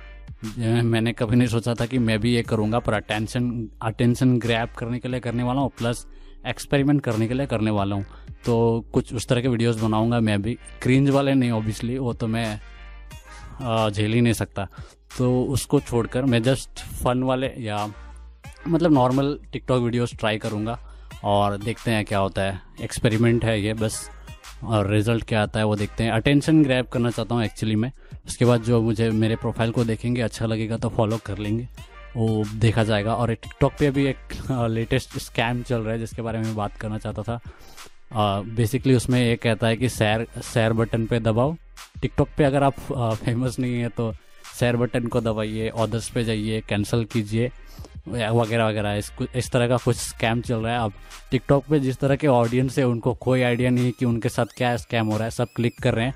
मैंने 0.83 1.13
कभी 1.13 1.35
नहीं 1.35 1.47
सोचा 1.47 1.73
था 1.73 1.85
कि 1.85 1.97
मैं 1.99 2.19
भी 2.19 2.33
ये 2.33 2.43
करूँगा, 2.43 2.79
पर 2.79 2.93
अटेंशन 2.93 3.69
अटेंशन 3.83 4.37
ग्रैप 4.39 4.73
करने 4.77 4.99
के 4.99 5.07
लिए 5.07 5.19
करने 5.19 5.43
वाला 5.43 5.61
हूँ 5.61 5.71
प्लस 5.77 6.05
एक्सपेरिमेंट 6.47 7.01
करने 7.03 7.27
के 7.27 7.33
लिए 7.33 7.45
करने 7.47 7.71
वाला 7.71 7.95
हूँ। 7.95 8.05
तो 8.45 8.85
कुछ 8.93 9.13
उस 9.13 9.27
तरह 9.27 9.41
के 9.41 9.47
वीडियोस 9.47 9.81
बनाऊँगा 9.81 10.19
मैं 10.19 10.41
भी। 10.41 10.57
क्रींज 10.81 11.09
वाले 11.09 11.33
नहीं 11.33 11.51
ऑब्वियसली 11.51 11.97
वो 11.97 12.13
तो 12.13 12.27
मैं 12.27 12.59
झेल 13.91 14.13
ही 14.13 14.21
नहीं 14.21 14.33
सकता। 14.33 14.67
तो 15.11 15.43
उसको 15.43 15.79
छोड़कर 15.79 16.25
मैं 16.25 16.41
जस्ट 16.43 16.79
फन 17.03 17.23
वाले 17.23 17.47
या 17.59 17.85
मतलब 18.67 18.93
नॉर्मल 18.93 19.37
टिकटॉक 19.53 19.81
वीडियोस 19.83 20.15
ट्राई 20.19 20.37
करूँगा 20.37 20.77
और 21.23 21.57
देखते 21.57 21.91
हैं 21.91 22.05
क्या 22.05 22.19
होता 22.19 22.41
है। 22.41 22.61
एक्सपेरिमेंट 22.81 23.45
है 23.45 23.59
ये 23.61 23.73
बस 23.73 24.09
और 24.63 24.89
रिज़ल्ट 24.91 25.23
क्या 25.27 25.41
आता 25.43 25.59
है 25.59 25.65
वो 25.65 25.75
देखते 25.75 26.03
हैं। 26.03 26.11
अटेंशन 26.11 26.63
ग्रैब 26.63 26.85
करना 26.93 27.11
चाहता 27.11 27.35
हूँ 27.35 27.43
एक्चुअली 27.43 27.75
मैं। 27.75 27.91
उसके 28.27 28.45
बाद 28.45 28.63
जो 28.63 28.81
मुझे 28.81 29.09
मेरे 29.11 29.35
प्रोफ़ाइल 29.35 29.71
को 29.71 29.83
देखेंगे 29.85 30.21
अच्छा 30.21 30.45
लगेगा 30.45 30.77
तो 30.77 30.89
फॉलो 30.89 31.17
कर 31.25 31.37
लेंगे। 31.37 31.67
वो 32.15 32.43
देखा 32.55 32.83
जाएगा 32.83 33.15
और 33.15 33.33
टिकटॉक 33.33 33.73
पे 33.79 33.89
भी 33.91 34.05
एक 34.05 34.33
लेटेस्ट 34.69 35.17
स्कैम 35.19 35.61
चल 35.63 35.81
रहा 35.81 35.93
है 35.93 35.99
जिसके 35.99 36.21
बारे 36.21 36.39
में 36.39 36.55
बात 36.55 36.77
करना 36.77 36.97
चाहता 36.97 37.23
था। 37.23 38.43
बेसिकली 38.55 38.95
उसमें 38.95 39.19
ये 39.19 39.35
कहता 39.35 39.67
है 39.67 39.77
कि 39.77 39.89
शेयर 39.89 40.25
शेयर 40.43 40.73
बटन 40.73 41.05
पे 41.07 41.19
दबाओ। 41.19 41.55
टिकटॉक 42.01 42.29
पे 42.37 42.43
अगर 42.43 42.63
आप 42.63 42.79
फ़ेमस 43.23 43.59
नहीं 43.59 43.79
है 43.79 43.89
तो 43.89 44.13
शेयर 44.59 44.75
बटन 44.75 45.07
को 45.07 45.21
दबाइए 45.21 45.69
ऑर्डर्स 45.69 46.09
पे 46.09 46.23
जाइए 46.23 46.61
कैंसिल 46.69 47.05
कीजिए, 47.05 47.51
वगैरह 48.07 48.67
वगैरह। 48.67 48.93
इस 48.93 49.11
इस 49.35 49.51
तरह 49.51 49.67
का 49.67 49.77
कुछ 49.77 49.95
स्कैम 49.95 50.41
चल 50.41 50.55
रहा 50.55 50.73
है। 50.73 50.79
अब 50.79 50.93
टिकटॉक 51.31 51.65
पे 51.69 51.79
जिस 51.79 51.97
तरह 51.97 52.15
के 52.15 52.27
ऑडियंस 52.27 52.77
है, 52.79 52.83
उनको 52.83 53.13
कोई 53.13 53.41
आइडिया 53.41 53.69
नहीं 53.69 53.85
है 53.85 53.91
कि 53.91 54.05
उनके 54.05 54.29
साथ 54.29 54.45
क्या 54.57 54.77
स्कैम 54.77 55.05
हो 55.05 55.15
रहा 55.15 55.23
है। 55.23 55.31
सब 55.31 55.47
क्लिक 55.55 55.81
कर 55.83 55.93
रहे 55.93 56.05
हैं। 56.05 56.13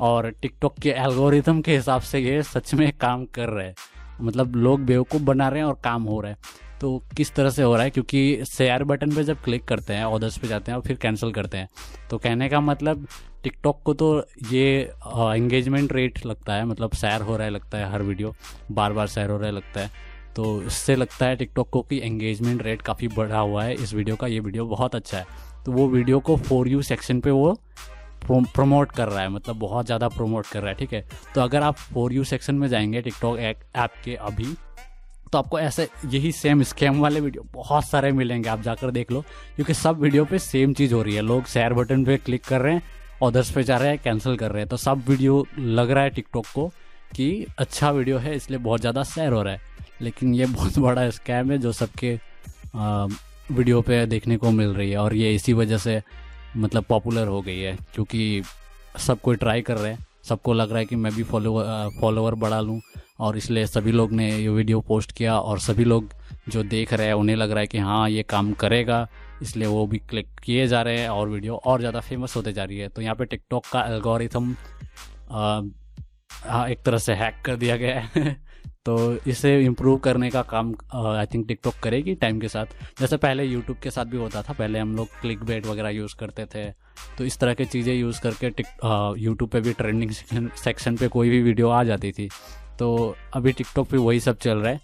और 0.00 0.30
टिकटॉक 0.30 0.74
के 0.82 0.90
एल्गोरिथम 0.90 1.60
के 1.60 1.76
हिसाब 1.76 2.00
से 2.00 2.18
ये 2.18 2.42
सच 2.42 2.74
में 2.74 2.92
काम 3.00 3.24
कर 3.24 3.48
रहे 3.48 3.66
हैं। 3.66 3.74
मतलब 4.20 4.56
लोग 4.56 4.80
बेवकूफ़ 4.80 5.22
बना 5.22 5.48
रहे 5.48 5.58
हैं 5.58 5.66
और 5.66 5.80
काम 5.84 6.02
हो 6.02 6.20
रहा 6.20 6.30
है। 6.30 6.38
तो 6.80 6.96
किस 7.16 7.34
तरह 7.34 7.50
से 7.50 7.62
हो 7.62 7.74
रहा 7.74 7.84
है? 7.84 7.90
क्योंकि 7.90 8.44
शेयर 8.48 8.84
बटन 8.84 9.14
पे 9.14 9.24
जब 9.24 9.42
क्लिक 9.44 9.64
करते 9.64 9.94
हैं 9.94 10.04
ऑर्डर्स 10.04 10.38
पे 10.38 10.48
जाते 10.48 10.72
हैं 10.72 10.76
और 10.78 10.84
फिर 10.84 10.96
कैंसिल 10.96 11.32
करते 11.32 11.58
हैं 11.58 11.68
तो 12.10 12.18
कहने 12.18 12.48
का 12.48 12.60
मतलब 12.60 13.06
टिकटॉक 13.42 13.82
को 13.84 13.94
तो 13.94 14.14
ये 14.52 14.64
एंगेजमेंट 15.16 15.92
रेट 15.92 16.24
लगता 16.26 16.54
है 16.54 16.64
मतलब 16.64 16.94
शेयर 16.94 17.22
हो 17.22 17.36
रहा 17.36 17.44
है 17.44 17.50
लगता 17.50 17.78
है 17.78 17.90
हर 17.92 18.02
वीडियो 18.02 18.34
बार 18.72 18.92
बार 18.92 19.06
शेयर 19.06 19.30
हो 19.30 19.36
रहा 19.36 19.46
है 19.46 19.54
लगता 19.54 19.80
है 19.80 19.90
तो 20.36 20.62
इससे 20.62 20.96
लगता 20.96 21.26
है 21.26 21.36
टिकटॉक 21.36 21.70
को 21.70 21.82
कि 21.82 21.98
एंगेजमेंट 21.98 22.62
रेट 22.62 22.82
काफ़ी 22.82 23.08
बढ़ा 23.08 23.38
हुआ 23.38 23.64
है, 23.64 23.74
इस 23.74 23.94
वीडियो 23.94 24.16
का, 24.16 24.26
ये 24.26 24.40
वीडियो 24.40 24.66
बहुत 24.66 24.94
अच्छा 24.94 25.18
है। 25.18 25.26
तो 25.66 25.72
वो 25.72 25.86
वीडियो 25.88 26.20
को 26.20 26.36
फोर 26.38 26.68
यू 26.68 26.82
सेक्शन 26.82 27.20
पे 27.20 27.30
वो 27.30 27.52
प्रमोट 28.28 28.92
कर 28.92 29.08
रहा 29.08 29.22
है 29.22 29.28
मतलब 29.28 29.56
बहुत 29.56 29.86
ज़्यादा 29.86 30.08
प्रमोट 30.08 30.46
कर 30.46 30.60
रहा 30.60 30.68
है, 30.68 30.74
ठीक 30.74 30.92
है? 30.92 31.04
तो 31.34 31.40
अगर 31.40 31.62
आप 31.62 31.74
फोर 31.74 32.12
यू 32.12 32.24
सेक्शन 32.24 32.54
में 32.54 32.66
जाएँगे 32.68 33.00
टिकटॉक 33.02 33.38
ऐप 33.38 33.92
के 34.04 34.14
अभी 34.14 34.54
तो 35.32 35.38
आपको 35.38 35.58
ऐसे 35.60 35.88
यही 36.06 36.30
सेम 36.32 36.62
स्कैम 36.62 37.00
वाले 37.00 37.20
वीडियो 37.20 37.44
बहुत 37.54 37.84
सारे 37.84 38.10
मिलेंगे, 38.12 38.48
आप 38.48 38.62
जाकर 38.62 38.90
देख 38.90 39.10
लो, 39.12 39.20
क्योंकि 39.56 39.74
सब 39.74 40.00
वीडियो 40.00 40.24
पे 40.24 40.38
सेम 40.38 40.72
चीज़ 40.74 40.94
हो 40.94 41.02
रही 41.02 41.14
है। 41.14 41.22
लोग 41.22 41.44
शेयर 41.46 41.72
बटन 41.74 42.04
पे 42.04 42.16
क्लिक 42.18 42.44
कर 42.44 42.60
रहे 42.60 42.74
हैं 42.74 42.82
ऑर्डर्स 43.22 43.50
पे 43.52 43.62
जा 43.62 43.76
रहे 43.76 43.88
हैं 43.88 43.98
कैंसिल 44.04 44.36
कर 44.36 44.50
रहे 44.52 44.62
हैं। 44.62 44.68
तो 44.68 44.76
सब 44.76 45.04
वीडियो 45.08 45.46
लग 45.58 45.90
रहा 45.90 46.04
है 46.04 46.10
टिकटॉक 46.10 46.46
को 46.54 46.66
कि 47.16 47.46
अच्छा 47.58 47.90
वीडियो 47.90 48.18
है, 48.18 48.34
इसलिए 48.36 48.58
बहुत 48.58 48.80
ज़्यादा 48.80 49.02
शेयर 49.04 49.32
हो 49.32 49.42
रहा 49.42 49.52
है। 49.52 49.60
लेकिन 50.02 50.34
ये 50.34 50.46
बहुत 50.56 50.78
बड़ा 50.78 51.08
स्कैम 51.10 51.50
है 51.50 51.58
जो 51.58 51.72
सबके 51.72 52.18
वीडियो 53.50 53.80
पे 53.82 54.04
देखने 54.06 54.36
को 54.36 54.50
मिल 54.50 54.74
रही 54.74 54.90
है 54.90 54.98
और 54.98 55.14
ये 55.14 55.34
इसी 55.34 55.52
वजह 55.52 55.78
से 55.78 56.00
मतलब 56.56 56.84
पॉपुलर 56.84 57.28
हो 57.28 57.40
गई 57.42 57.58
है, 57.58 57.76
क्योंकि 57.94 58.42
सब 58.98 59.20
कोई 59.20 59.36
ट्राई 59.36 59.62
कर 59.62 59.76
रहे 59.78 59.92
हैं। 59.92 60.06
सबको 60.24 60.52
लग 60.52 60.70
रहा 60.70 60.78
है 60.78 60.84
कि 60.86 60.96
मैं 60.96 61.14
भी 61.14 61.22
फॉलोवर 61.22 61.90
फॉलोवर 62.00 62.34
बढ़ा 62.36 62.60
लूँ। 62.60 62.80
और 63.20 63.36
इसलिए 63.36 63.66
सभी 63.66 63.92
लोग 63.92 64.12
ने 64.12 64.30
ये 64.30 64.48
वीडियो 64.48 64.80
पोस्ट 64.82 65.12
किया 65.12 65.38
और 65.38 65.58
सभी 65.60 65.84
लोग 65.84 66.12
जो 66.48 66.62
देख 66.64 66.92
रहे 66.92 67.06
हैं, 67.06 67.14
उन्हें 67.14 67.36
लग 67.36 67.50
रहा 67.50 67.60
है 67.60 67.66
कि 67.66 67.78
हाँ 67.78 68.08
ये 68.10 68.22
काम 68.24 68.52
करेगा। 68.54 69.06
इसलिए 69.42 69.68
वो 69.68 69.86
भी 69.86 69.98
क्लिक 70.00 70.28
किए 70.44 70.66
जा 70.66 70.82
रहे 70.82 70.98
हैं 70.98 71.08
और 71.08 71.28
वीडियो 71.28 71.56
और 71.56 71.80
ज़्यादा 71.80 72.00
फ़ेमस 72.00 72.36
होते 72.36 72.52
जा 72.52 72.64
रही 72.64 72.78
है। 72.78 72.88
तो 72.88 73.02
यहाँ 73.02 73.14
पे 73.14 73.24
टिकटॉक 73.24 73.66
का 73.72 73.84
एल्गोरिथम 73.86 74.54
हाँ 76.42 76.68
एक 76.68 76.82
तरह 76.84 76.98
से 76.98 77.14
हैक 77.14 77.42
कर 77.44 77.56
दिया 77.56 77.76
गया 77.76 78.00
है। 78.00 78.36
तो 78.86 78.96
इसे 79.28 79.50
इम्प्रूव 79.64 79.98
करने 79.98 80.28
का 80.30 80.42
काम 80.50 80.72
आई 80.94 81.26
थिंक 81.34 81.46
टिकटॉक 81.48 81.74
करेगी 81.82 82.14
टाइम 82.14 82.38
के 82.40 82.48
साथ। 82.48 82.66
जैसे 83.00 83.16
पहले 83.16 83.44
यूट्यूब 83.44 83.78
के 83.78 83.90
साथ 83.90 84.04
भी 84.04 84.16
होता 84.16 84.42
था, 84.42 84.52
पहले 84.52 84.78
हम 84.78 84.94
लोग 84.96 85.08
क्लिक 85.20 85.42
बेट 85.44 85.66
वगैरह 85.66 85.88
यूज़ 85.90 86.14
करते 86.20 86.46
थे। 86.54 86.70
तो 87.18 87.24
इस 87.24 87.38
तरह 87.38 87.54
की 87.54 87.64
चीज़ें 87.64 87.94
यूज़ 87.94 88.20
करके 88.20 88.50
टिक 88.50 88.66
यूट्यूब 89.18 89.50
पे 89.50 89.60
भी 89.60 89.72
ट्रेंडिंग 89.72 90.10
सेक्शन 90.64 90.96
पे 90.96 91.08
कोई 91.08 91.30
भी 91.30 91.42
वीडियो 91.42 91.68
आ 91.68 91.82
जाती 91.84 92.12
थी। 92.12 92.28
तो 92.80 93.16
अभी 93.34 93.52
टिकटॉक 93.52 93.88
पे 93.88 93.96
वही 93.98 94.20
सब 94.20 94.38
चल 94.38 94.58
रहा 94.58 94.72
है 94.72 94.80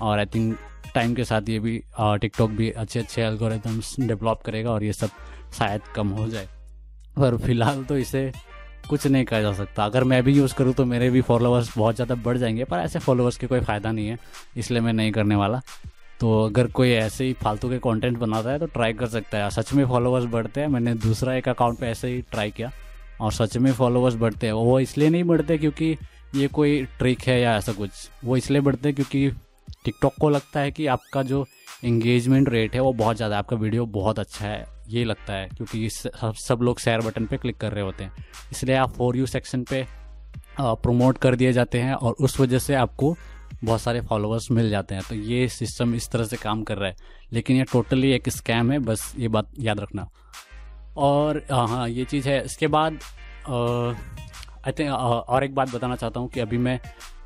और 0.00 0.18
आई 0.18 0.26
थिंक 0.34 0.58
टाइम 0.94 1.14
के 1.14 1.24
साथ 1.24 1.48
ये 1.48 1.58
भी 1.58 1.76
टिकटॉक 2.00 2.50
भी 2.50 2.70
अच्छे 2.72 3.00
अच्छे 3.00 3.22
एल्गोरिथम्स 3.22 3.94
डेवलप 4.00 4.42
करेगा 4.46 4.70
और 4.70 4.84
ये 4.84 4.92
सब 4.92 5.10
शायद 5.58 5.82
कम 5.94 6.08
हो 6.08 6.28
जाए। 6.28 6.48
पर 7.16 7.36
फ़िलहाल 7.36 7.82
तो 7.84 7.96
इसे 7.98 8.30
कुछ 8.88 9.06
नहीं 9.06 9.24
कहा 9.24 9.40
जा 9.40 9.52
सकता। 9.52 9.84
अगर 9.84 10.04
मैं 10.04 10.22
भी 10.24 10.32
यूज़ 10.32 10.54
करूँ 10.54 10.72
तो 10.74 10.84
मेरे 10.84 11.10
भी 11.10 11.20
फॉलोअर्स 11.22 11.76
बहुत 11.78 11.94
ज़्यादा 11.94 12.14
बढ़ 12.14 12.36
जाएँगे, 12.38 12.64
पर 12.64 12.78
ऐसे 12.78 12.98
फॉलोअर्स 12.98 13.36
के 13.36 13.46
कोई 13.46 13.60
फ़ायदा 13.60 13.92
नहीं 13.92 14.08
है, 14.08 14.18
इसलिए 14.56 14.80
मैं 14.80 14.92
नहीं 14.92 15.12
करने 15.12 15.36
वाला। 15.36 15.60
तो 16.20 16.44
अगर 16.44 16.66
कोई 16.68 16.90
ऐसे 16.90 17.24
ही 17.24 17.32
फालतू 17.32 17.68
के 17.70 17.78
कंटेंट 17.80 18.18
बनाता 18.18 18.50
है 18.50 18.58
तो 18.58 18.66
ट्राई 18.68 18.92
कर 18.92 19.06
सकता 19.08 19.38
है। 19.38 19.50
सच 19.50 19.72
में 19.72 19.84
फॉलोअर्स 19.88 20.24
बढ़ते 20.32 20.60
हैं, 20.60 20.68
मैंने 20.68 20.94
दूसरा 20.96 21.34
एक 21.34 21.48
अकाउंट 21.48 21.78
पे 21.78 21.86
ऐसे 21.86 22.08
ही 22.08 22.20
ट्राई 22.22 22.50
किया 22.50 22.70
और 23.20 23.32
सच 23.32 23.56
में 23.56 23.72
फॉलोअर्स 23.72 24.14
बढ़ते 24.16 24.46
हैं। 24.46 24.52
वो 24.54 24.78
इसलिए 24.80 25.10
नहीं 25.10 25.24
बढ़ते 25.24 25.58
क्योंकि 25.58 25.96
ये 26.34 26.48
कोई 26.48 26.82
ट्रिक 26.98 27.22
है 27.22 27.40
या 27.40 27.56
ऐसा 27.56 27.72
कुछ? 27.72 27.90
वो 28.24 28.36
इसलिए 28.36 28.60
बढ़ते 28.60 28.88
हैं 28.88 28.94
क्योंकि 28.96 29.30
टिकटॉक 29.84 30.14
को 30.20 30.28
लगता 30.30 30.60
है 30.60 30.70
कि 30.70 30.86
आपका 30.88 31.22
जो 31.22 31.44
इंगेजमेंट 31.84 32.48
रेट 32.48 32.74
है 32.74 32.80
वो 32.80 32.92
बहुत 32.92 33.16
ज़्यादा 33.16 33.38
आपका 33.38 33.56
वीडियो 33.56 33.86
बहुत 33.88 34.18
अच्छा 34.18 34.46
है, 34.46 34.66
ये 34.88 35.04
लगता 35.04 35.32
है, 35.32 35.48
क्योंकि 35.48 35.88
सब 35.90 36.58
लोग 36.62 36.80
शेयर 36.80 37.00
बटन 37.00 37.26
पे 37.26 37.36
क्लिक 37.36 37.56
कर 37.56 37.72
रहे 37.72 37.84
होते 37.84 38.04
हैं। 38.04 38.24
इसलिए 38.52 38.76
आप 38.76 38.92
फॉर 38.92 39.16
यू 39.16 39.26
सेक्शन 39.26 39.64
पे 39.70 39.86
प्रमोट 40.60 41.18
कर 41.18 41.36
दिए 41.36 41.52
जाते 41.52 41.80
हैं 41.80 41.94
और 41.94 42.12
उस 42.20 42.38
वजह 42.40 42.58
से 42.58 42.74
आपको 42.74 43.16
बहुत 43.64 43.80
सारे 43.80 44.00
फॉलोअर्स 44.00 44.50
मिल 44.50 44.70
जाते 44.70 44.94
हैं। 44.94 45.04
तो 45.08 45.14
ये 45.14 45.48
सिस्टम 45.48 45.94
इस 45.94 46.10
तरह 46.10 46.24
से 46.24 46.36
काम 46.36 46.62
कर 46.62 46.78
रहा 46.78 46.88
है। 46.88 46.96
लेकिन 47.32 47.56
ये 47.56 47.64
टोटली 47.72 48.10
एक 48.12 48.28
स्कैम 48.28 48.72
है, 48.72 48.78
बस 48.78 49.12
ये 49.18 49.28
बात 49.28 49.50
याद 49.58 49.80
रखना। 49.80 50.08
और 50.98 51.42
हाँ 51.50 51.88
ये 51.88 52.04
चीज़ 52.04 52.28
है। 52.28 52.44
इसके 52.44 52.66
बाद 52.68 52.98
आई 54.66 54.72
थिंक 54.78 54.90
और 54.92 55.44
एक 55.44 55.54
बात 55.54 55.74
बताना 55.74 55.96
चाहता 55.96 56.20
हूँ 56.20 56.28
कि 56.30 56.40
अभी 56.40 56.58
मैं 56.58 56.78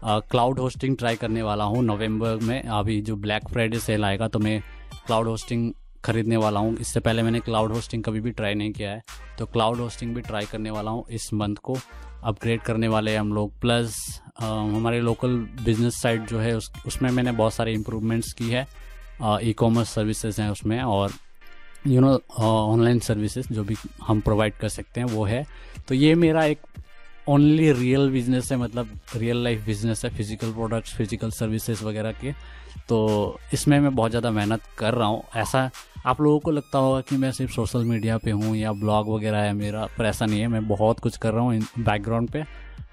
क्लाउड 0.04 0.58
होस्टिंग 0.58 0.96
ट्राई 0.96 1.16
करने 1.16 1.42
वाला 1.42 1.64
हूँ 1.64 1.82
नवंबर 1.84 2.36
में। 2.42 2.62
अभी 2.62 3.00
जो 3.02 3.16
ब्लैक 3.16 3.48
फ्राइडे 3.48 3.78
सेल 3.78 4.04
आएगा 4.04 4.28
तो 4.28 4.38
मैं 4.38 4.60
क्लाउड 5.06 5.26
होस्टिंग 5.26 5.72
खरीदने 6.04 6.36
वाला 6.36 6.60
हूँ। 6.60 6.76
इससे 6.78 7.00
पहले 7.00 7.22
मैंने 7.22 7.40
क्लाउड 7.40 7.72
होस्टिंग 7.72 8.02
कभी 8.04 8.20
भी 8.20 8.30
ट्राई 8.30 8.54
नहीं 8.54 8.72
किया 8.72 8.90
है। 8.90 9.02
तो 9.38 9.46
क्लाउड 9.46 9.78
होस्टिंग 9.80 10.14
भी 10.14 10.20
ट्राई 10.20 10.46
करने 10.46 10.70
वाला 10.70 10.90
हूँ 10.90 11.04
इस 11.10 11.32
मंथ 11.34 11.56
को। 11.62 11.76
अपग्रेड 12.24 12.60
करने 12.60 12.88
वाले 12.88 13.10
हैं 13.10 13.20
हम 13.20 13.32
लोग। 13.34 13.58
प्लस 13.60 13.96
हमारे 14.40 15.00
लोकल 15.00 15.36
बिज़नेस 15.64 16.00
साइट 16.02 16.28
जो 16.28 16.38
है 16.38 16.56
उस, 16.56 16.70
उसमें 16.86 17.10
मैंने 17.10 17.32
बहुत 17.32 17.54
सारे 17.54 17.72
इम्प्रूवमेंट्स 17.72 18.32
की 18.32 18.50
है। 18.50 18.66
ई 19.42 19.52
कॉमर्स 19.52 19.88
सर्विसेज़ 19.88 20.40
हैं 20.42 20.50
उसमें 20.50 20.80
और 20.82 21.12
यू 21.86 22.00
नो 22.00 22.20
ऑनलाइन 22.40 22.98
सर्विसेज़ 23.00 23.52
जो 23.52 23.64
भी 23.64 23.76
हम 24.02 24.20
प्रोवाइड 24.20 24.54
कर 24.54 24.68
सकते 24.68 25.00
हैं 25.00 25.06
वो 25.08 25.24
है। 25.24 25.44
तो 25.88 25.94
ये 25.94 26.14
मेरा 26.14 26.44
एक 26.44 26.60
ओनली 27.28 27.70
रियल 27.72 28.10
बिज़नेस 28.10 28.50
है 28.52 28.58
मतलब 28.58 28.98
रियल 29.16 29.42
लाइफ 29.44 29.64
बिज़नेस 29.66 30.04
है 30.04 30.10
फ़िज़िकल 30.16 30.52
प्रोडक्ट्स 30.52 30.94
फ़िज़िकल 30.96 31.30
सर्विसेज़ 31.30 31.84
वगैरह 31.84 32.12
के। 32.12 32.32
तो 32.88 33.38
इसमें 33.54 33.78
मैं 33.80 33.94
बहुत 33.94 34.10
ज़्यादा 34.10 34.30
मेहनत 34.30 34.62
कर 34.78 34.94
रहा 34.94 35.08
हूँ। 35.08 35.22
ऐसा 35.36 35.70
आप 36.06 36.20
लोगों 36.20 36.38
को 36.38 36.50
लगता 36.50 36.78
होगा 36.78 37.00
कि 37.00 37.16
मैं 37.16 37.30
सिर्फ़ 37.32 37.52
सोशल 37.52 37.84
मीडिया 37.84 38.18
पे 38.18 38.30
हूँ 38.30 38.56
या 38.56 38.72
ब्लॉग 38.72 39.08
वगैरह 39.08 39.38
है 39.38 39.52
मेरा 39.54 39.86
पर 39.98 40.06
ऐसा 40.06 40.26
नहीं 40.26 40.40
है। 40.40 40.48
मैं 40.48 40.66
बहुत 40.68 41.00
कुछ 41.00 41.16
कर 41.16 41.32
रहा 41.34 41.42
हूँ 41.42 41.60
बैकग्राउंड 41.78 42.30
पे 42.30 42.44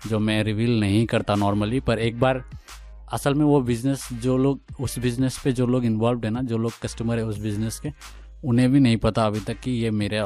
जो 0.07 0.19
मैं 0.19 0.43
रिवील 0.43 0.79
नहीं 0.79 1.05
करता 1.05 1.35
नॉर्मली 1.35 1.79
पर 1.79 2.00
एक 2.00 2.19
बार 2.19 2.43
असल 3.13 3.33
में 3.33 3.45
वो 3.45 3.59
बिज़नेस 3.61 4.07
जो 4.13 4.38
लोग 4.38 4.81
उस 4.81 4.97
बिज़नेस 5.00 5.39
पे 5.43 5.51
जो 5.51 5.65
लोग 5.67 5.85
इन्वॉल्व 5.85 6.25
है 6.25 6.29
ना 6.29 6.41
जो 6.41 6.57
लोग 6.57 6.79
कस्टमर 6.81 7.17
है 7.17 7.25
उस 7.25 7.39
बिज़नेस 7.39 7.79
के 7.79 7.89
उन्हें 8.43 8.71
भी 8.71 8.79
नहीं 8.79 8.97
पता 8.97 9.25
अभी 9.25 9.39
तक 9.39 9.59
कि 9.59 9.71
ये 9.71 9.91
मेरा 9.91 10.23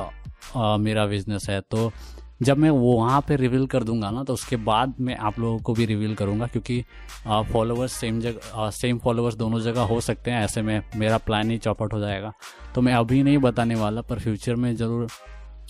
आ, 0.55 0.77
मेरा 0.77 1.05
बिज़नेस 1.05 1.49
है। 1.49 1.59
तो 1.61 1.91
जब 2.39 2.57
मैं 2.57 2.69
वो 2.69 2.93
वहाँ 2.93 3.19
पे 3.27 3.35
रिवील 3.35 3.65
कर 3.67 3.83
दूँगा 3.83 4.09
ना 4.11 4.23
तो 4.23 4.33
उसके 4.33 4.55
बाद 4.59 4.95
मैं 4.99 5.15
आप 5.17 5.39
लोगों 5.39 5.59
को 5.59 5.73
भी 5.73 5.85
रिवील 5.85 6.15
करूँगा, 6.15 6.47
क्योंकि 6.47 6.83
फॉलोवर्स 7.51 7.91
सेम 7.91 8.19
जगह 8.21 8.69
सेम 8.71 8.97
फॉलोवर्स 8.99 9.35
दोनों 9.35 9.59
जगह 9.61 9.81
हो 9.83 9.99
सकते 10.01 10.31
हैं, 10.31 10.43
ऐसे 10.43 10.61
में 10.61 10.81
मेरा 10.95 11.17
प्लान 11.19 11.51
ही 11.51 11.57
चौपट 11.57 11.93
हो 11.93 11.99
जाएगा। 11.99 12.31
तो 12.75 12.81
मैं 12.81 12.93
अभी 12.93 13.23
नहीं 13.23 13.37
बताने 13.39 13.75
वाला, 13.75 14.01
पर 14.01 14.19
फ्यूचर 14.19 14.55
में 14.55 14.75
ज़रूर 14.75 15.07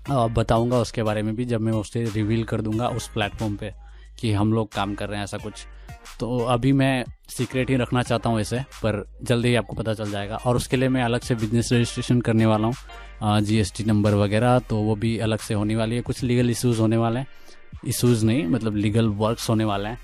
बताऊँगा 0.10 0.78
उसके 0.78 1.04
बारे 1.04 1.22
में 1.22 1.36
भी, 1.36 1.46
जब 1.46 1.62
मैं 1.62 1.74
उसे 1.74 2.04
रिवील 2.06 2.44
कर 2.44 2.62
दूँगा 2.62 2.88
उस 2.90 3.08
प्लेटफॉर्म 3.08 3.56
पे। 3.56 3.74
कि 4.20 4.32
हम 4.34 4.54
लोग 4.54 4.72
काम 4.74 4.94
कर 4.96 5.10
रहे 5.10 5.18
हैं 5.18 5.24
ऐसा 5.24 5.38
कुछ। 5.38 5.66
तो 6.20 6.38
अभी 6.46 6.72
मैं 6.74 7.04
सीक्रेट 7.30 7.70
ही 7.70 7.76
रखना 7.76 8.02
चाहता 8.04 8.30
हूँ 8.30 8.40
इसे 8.42 8.60
पर 8.84 9.04
जल्दी 9.24 9.50
ही 9.50 9.56
आपको 9.56 9.76
पता 9.76 9.94
चल 9.94 10.12
जाएगा। 10.12 10.36
और 10.36 10.56
उसके 10.56 10.78
लिए 10.78 10.90
मैं 10.90 11.04
अलग 11.04 11.22
से 11.22 11.36
बिज़नेस 11.36 11.70
रजिस्ट्रेशन 11.74 12.22
करने 12.22 12.46
वाला 12.46 12.68
हूँ 12.68 13.42
जीएसटी 13.42 13.84
नंबर 13.84 14.14
वगैरह 14.14 14.60
तो 14.60 14.78
वो 14.78 14.96
भी 14.96 15.18
अलग 15.20 15.40
से 15.40 15.54
होने 15.54 15.76
वाली 15.76 15.96
है। 15.96 16.02
कुछ 16.02 16.24
लीगल 16.24 16.50
इश्यूज़ 16.50 16.82
होने 16.82 16.98
वाले 16.98 17.20
हैं। 17.20 17.28
इश्यूज़ 17.88 18.26
नहीं 18.26 18.46
मतलब 18.48 18.76
लीगल 18.76 19.08
वर्क्स 19.18 19.50
होने 19.50 19.66
वाले 19.66 19.90
हैं। 19.90 19.98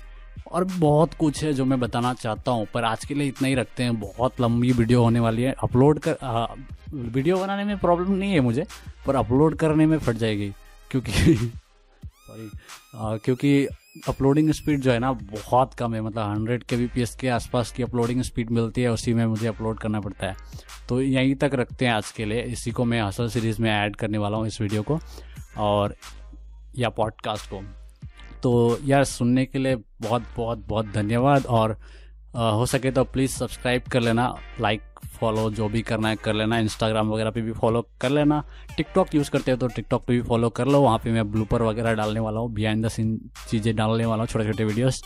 और 0.52 0.64
बहुत 0.64 1.14
कुछ 1.14 1.42
है 1.44 1.52
जो 1.52 1.64
मैं 1.64 1.78
बताना 1.80 2.12
चाहता 2.14 2.50
हूँ 2.50 2.66
पर 2.74 2.84
आज 2.84 3.04
के 3.04 3.14
लिए 3.14 3.28
इतना 3.28 3.48
ही 3.48 3.54
रखते 3.54 3.82
हैं। 3.82 3.98
बहुत 4.00 4.40
लंबी 4.40 4.72
वीडियो 4.72 5.02
होने 5.02 5.20
वाली 5.20 5.42
है। 5.42 5.54
अपलोड 5.62 5.98
कर 5.98 6.16
आ, 6.22 6.46
वीडियो 6.94 7.36
बनाने 7.36 7.64
में 7.64 7.78
प्रॉब्लम 7.78 8.12
नहीं 8.12 8.32
है 8.32 8.40
मुझे 8.40 8.64
पर 9.06 9.16
अपलोड 9.16 9.56
करने 9.56 9.86
में 9.86 9.98
फट 9.98 10.16
जाएगी। 10.16 10.52
क्योंकि 10.90 11.12
सॉरी 12.04 12.50
क्योंकि 13.24 13.66
अपलोडिंग 14.08 14.50
स्पीड 14.50 14.80
जो 14.80 14.92
है 14.92 14.98
ना 14.98 15.12
बहुत 15.12 15.74
कम 15.74 15.94
है 15.94 16.00
मतलब 16.00 16.30
हंड्रेड 16.30 16.62
के 16.62 16.76
बी 16.76 17.04
के 17.20 17.28
आसपास 17.28 17.72
की 17.72 17.82
अपलोडिंग 17.82 18.22
स्पीड 18.22 18.50
मिलती 18.50 18.82
है, 18.82 18.90
उसी 18.90 19.14
में 19.14 19.26
मुझे 19.26 19.46
अपलोड 19.46 19.78
करना 19.78 20.00
पड़ता 20.00 20.26
है। 20.26 20.36
तो 20.88 21.02
यहीं 21.02 21.34
तक 21.34 21.50
रखते 21.54 21.86
हैं 21.86 21.92
आज 21.92 22.10
के 22.10 22.24
लिए। 22.24 22.42
इसी 22.42 22.70
को 22.70 22.84
मैं 22.84 23.02
हसल 23.02 23.28
सीरीज़ 23.28 23.62
में 23.62 23.70
ऐड 23.70 23.96
करने 23.96 24.18
वाला 24.18 24.36
हूँ 24.36 24.46
इस 24.46 24.60
वीडियो 24.60 24.82
को, 24.82 24.98
और 25.58 25.96
या 26.78 26.88
पॉडकास्ट 26.88 27.50
को। 27.50 27.62
तो 28.42 28.78
यार, 28.84 29.04
सुनने 29.04 29.46
के 29.46 29.58
लिए 29.58 29.76
बहुत 29.76 30.22
बहुत 30.36 30.58
बहुत 30.58 30.86
धन्यवाद, 30.86 31.46
और 31.46 31.78
हो 32.34 32.66
सके 32.66 32.90
तो 32.90 33.04
प्लीज़ 33.04 33.30
सब्सक्राइब 33.30 33.82
कर 33.92 34.00
लेना 34.00 34.34
लाइक 34.60 34.82
फॉलो 35.18 35.50
जो 35.50 35.68
भी 35.68 35.82
करना 35.82 36.08
है 36.08 36.16
कर 36.16 36.34
लेना 36.34 36.58
इंस्टाग्राम 36.58 37.10
वगैरह 37.10 37.30
पे 37.30 37.42
भी 37.42 37.52
फॉलो 37.52 37.82
कर 38.00 38.10
लेना। 38.10 38.42
टिकटॉक 38.76 39.14
यूज़ 39.14 39.30
करते 39.30 39.50
हो 39.50 39.56
तो 39.56 39.68
टिकटॉक 39.68 40.04
पे 40.04 40.12
भी 40.12 40.22
फॉलो 40.28 40.50
कर 40.50 40.66
लो, 40.66 40.80
वहाँ 40.80 40.98
पे 40.98 41.10
मैं 41.10 41.30
ब्लूपर 41.32 41.62
वगैरह 41.62 41.94
डालने 41.94 42.20
वाला 42.20 42.40
हूँ 42.40 42.52
बिहाइंड 42.54 42.86
द 42.86 42.88
सीन 42.88 43.18
चीज़ें 43.50 43.74
डालने 43.76 44.06
वाला 44.06 44.22
हूँ 44.22 44.28
छोटे 44.28 44.44
छोटे 44.44 44.64
वीडियोस 44.64 45.02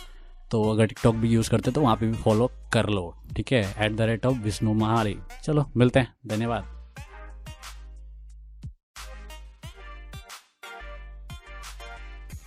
तो 0.51 0.63
अगर 0.73 0.87
टिकटॉक 0.87 1.15
भी 1.15 1.29
यूज़ 1.29 1.51
करते 1.51 1.71
हो 1.71 1.75
तो 1.75 1.81
वहाँ 1.81 1.97
पर 1.97 2.07
भी 2.07 2.13
फॉलो 2.15 2.51
कर 2.73 2.89
लो, 2.89 3.15
ठीक 3.37 3.53
है? 3.53 3.63
At 3.79 3.97
the 3.97 4.01
rate 4.03 4.27
of 4.27 4.39
Vishnu 4.39 4.75
महारी 4.75 5.17
चलो, 5.45 5.71
मिलते 5.77 6.01
हैं, 6.01 6.15
धन्यवाद। 6.27 6.76